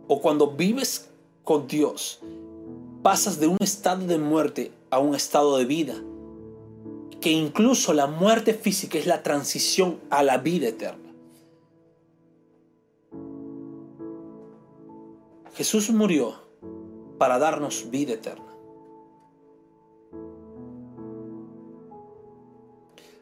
o 0.08 0.22
cuando 0.22 0.52
vives 0.52 1.10
con 1.44 1.68
Dios, 1.68 2.22
pasas 3.04 3.40
de 3.40 3.48
un 3.48 3.58
estado 3.60 4.08
de 4.08 4.18
muerte 4.18 4.72
a 4.90 5.00
un 5.00 5.14
estado 5.14 5.58
de 5.58 5.66
vida. 5.66 5.96
Que 7.20 7.32
incluso 7.32 7.94
la 7.94 8.08
muerte 8.08 8.54
física 8.54 8.98
es 8.98 9.06
la 9.06 9.24
transición 9.24 10.00
a 10.10 10.24
la 10.24 10.38
vida 10.38 10.70
eterna. 10.70 11.12
Jesús 15.54 15.92
murió 15.92 16.36
para 17.18 17.38
darnos 17.38 17.92
vida 17.92 18.14
eterna. 18.14 18.51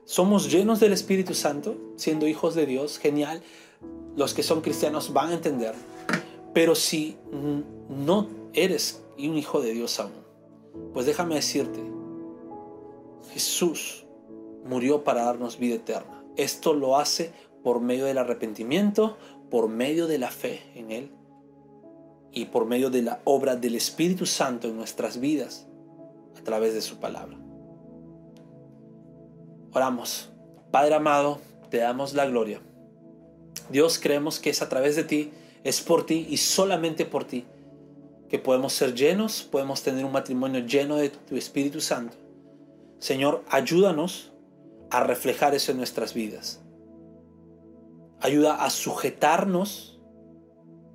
Somos 0.10 0.52
llenos 0.52 0.80
del 0.80 0.92
Espíritu 0.92 1.36
Santo, 1.36 1.78
siendo 1.96 2.28
hijos 2.28 2.56
de 2.56 2.66
Dios, 2.66 2.98
genial. 2.98 3.44
Los 4.16 4.34
que 4.34 4.42
son 4.42 4.62
cristianos 4.62 5.14
van 5.14 5.30
a 5.30 5.34
entender. 5.36 5.76
Pero 6.52 6.74
si 6.74 7.16
no 7.90 8.28
eres 8.54 9.04
un 9.20 9.38
hijo 9.38 9.62
de 9.62 9.72
Dios 9.72 10.00
aún, 10.00 10.14
pues 10.96 11.06
déjame 11.06 11.36
decirte, 11.36 11.80
Jesús 13.34 14.08
murió 14.66 15.04
para 15.04 15.26
darnos 15.26 15.60
vida 15.60 15.76
eterna. 15.76 16.24
Esto 16.38 16.74
lo 16.74 16.98
hace 16.98 17.32
por 17.64 17.80
medio 17.80 18.06
del 18.06 18.18
arrepentimiento, 18.18 19.16
por 19.52 19.70
medio 19.70 20.08
de 20.08 20.18
la 20.18 20.32
fe 20.32 20.64
en 20.74 20.90
Él 20.90 21.12
y 22.32 22.46
por 22.46 22.66
medio 22.66 22.90
de 22.90 23.04
la 23.04 23.22
obra 23.26 23.56
del 23.58 23.76
Espíritu 23.76 24.26
Santo 24.26 24.70
en 24.70 24.76
nuestras 24.76 25.20
vidas 25.20 25.68
a 26.36 26.42
través 26.42 26.74
de 26.74 26.82
su 26.82 26.98
palabra. 26.98 27.38
Oramos. 29.74 30.30
Padre 30.72 30.96
amado, 30.96 31.40
te 31.70 31.78
damos 31.78 32.14
la 32.14 32.26
gloria. 32.26 32.62
Dios, 33.70 34.00
creemos 34.00 34.40
que 34.40 34.50
es 34.50 34.62
a 34.62 34.70
través 34.70 34.96
de 34.96 35.04
ti, 35.04 35.32
es 35.64 35.82
por 35.82 36.06
ti 36.06 36.26
y 36.30 36.38
solamente 36.38 37.06
por 37.06 37.26
ti 37.26 37.46
que 38.30 38.40
podemos 38.40 38.74
ser 38.74 38.94
llenos, 38.94 39.42
podemos 39.44 39.82
tener 39.82 40.06
un 40.06 40.12
matrimonio 40.12 40.62
lleno 40.62 40.98
de 40.98 41.10
tu 41.10 41.36
Espíritu 41.36 41.82
Santo. 41.82 42.16
Señor, 43.00 43.44
ayúdanos 43.50 44.32
a 44.92 45.04
reflejar 45.04 45.56
eso 45.56 45.72
en 45.72 45.78
nuestras 45.78 46.14
vidas. 46.14 46.62
Ayuda 48.22 48.64
a 48.64 48.70
sujetarnos 48.70 50.00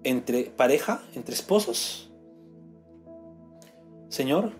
entre 0.04 0.44
pareja, 0.44 1.02
entre 1.14 1.34
esposos. 1.34 2.12
Señor, 4.08 4.52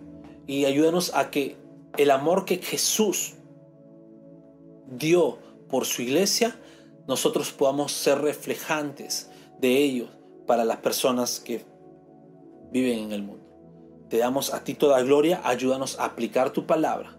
y 0.47 0.65
ayúdanos 0.65 1.15
a 1.15 1.31
que 1.31 1.57
el 1.97 2.11
amor 2.11 2.45
que 2.45 2.59
Jesús 2.59 3.35
dio 4.87 5.39
por 5.69 5.85
su 5.85 6.03
iglesia, 6.03 6.57
nosotros 7.07 7.53
podamos 7.53 7.93
ser 7.93 8.21
reflejantes 8.21 9.31
de 9.61 9.77
ellos 9.77 10.11
para 10.47 10.65
las 10.65 10.79
personas 10.79 11.41
que 11.41 11.65
viven 12.71 12.99
en 12.99 13.13
el 13.13 13.23
mundo. 13.23 13.45
Te 14.09 14.19
damos 14.19 14.53
a 14.53 14.65
ti 14.65 14.75
toda 14.75 15.03
gloria, 15.03 15.41
ayúdanos 15.45 15.99
a 15.99 16.05
aplicar 16.05 16.51
tu 16.51 16.67
palabra, 16.67 17.19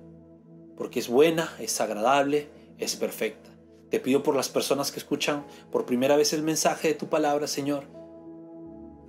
porque 0.78 1.00
es 1.00 1.08
buena, 1.08 1.54
es 1.60 1.80
agradable, 1.82 2.50
es 2.78 2.96
perfecta. 2.96 3.50
Te 3.90 4.00
pido 4.00 4.24
por 4.24 4.36
las 4.36 4.50
personas 4.50 4.92
que 4.92 5.00
escuchan 5.00 5.46
por 5.72 5.86
primera 5.86 6.16
vez 6.16 6.34
el 6.34 6.44
mensaje 6.44 6.90
de 6.90 6.94
tu 6.96 7.08
palabra, 7.08 7.48
Señor, 7.48 7.86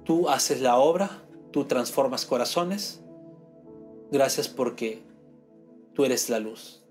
tú 0.05 0.29
haces 0.29 0.61
la 0.61 0.79
obra, 0.79 1.25
tú 1.53 1.65
transformas 1.65 2.27
corazones. 2.27 3.03
Gracias 4.13 4.49
porque 4.49 5.03
tú 5.95 6.05
eres 6.05 6.31
la 6.31 6.39
luz. 6.39 6.86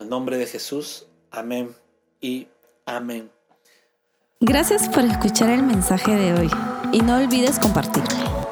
En 0.00 0.08
nombre 0.08 0.36
de 0.36 0.46
Jesús, 0.46 1.06
amén 1.30 1.74
y 2.20 2.48
amén. 2.86 3.30
Gracias 4.40 4.88
por 4.88 5.04
escuchar 5.04 5.50
el 5.50 5.62
mensaje 5.62 6.14
de 6.14 6.34
hoy 6.34 6.50
y 6.92 7.00
no 7.00 7.16
olvides 7.16 7.58
compartirlo. 7.58 8.44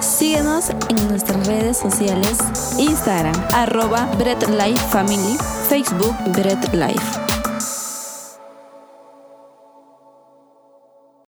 Síguenos 0.00 0.70
en 0.70 1.08
nuestras 1.08 1.46
redes 1.46 1.78
sociales, 1.78 2.38
Instagram, 2.78 3.34
arroba 3.52 4.06
Bread 4.18 4.42
Life 4.48 4.82
Family, 4.88 5.36
Facebook 5.68 6.14
Bread 6.32 6.72
Life. 6.72 7.25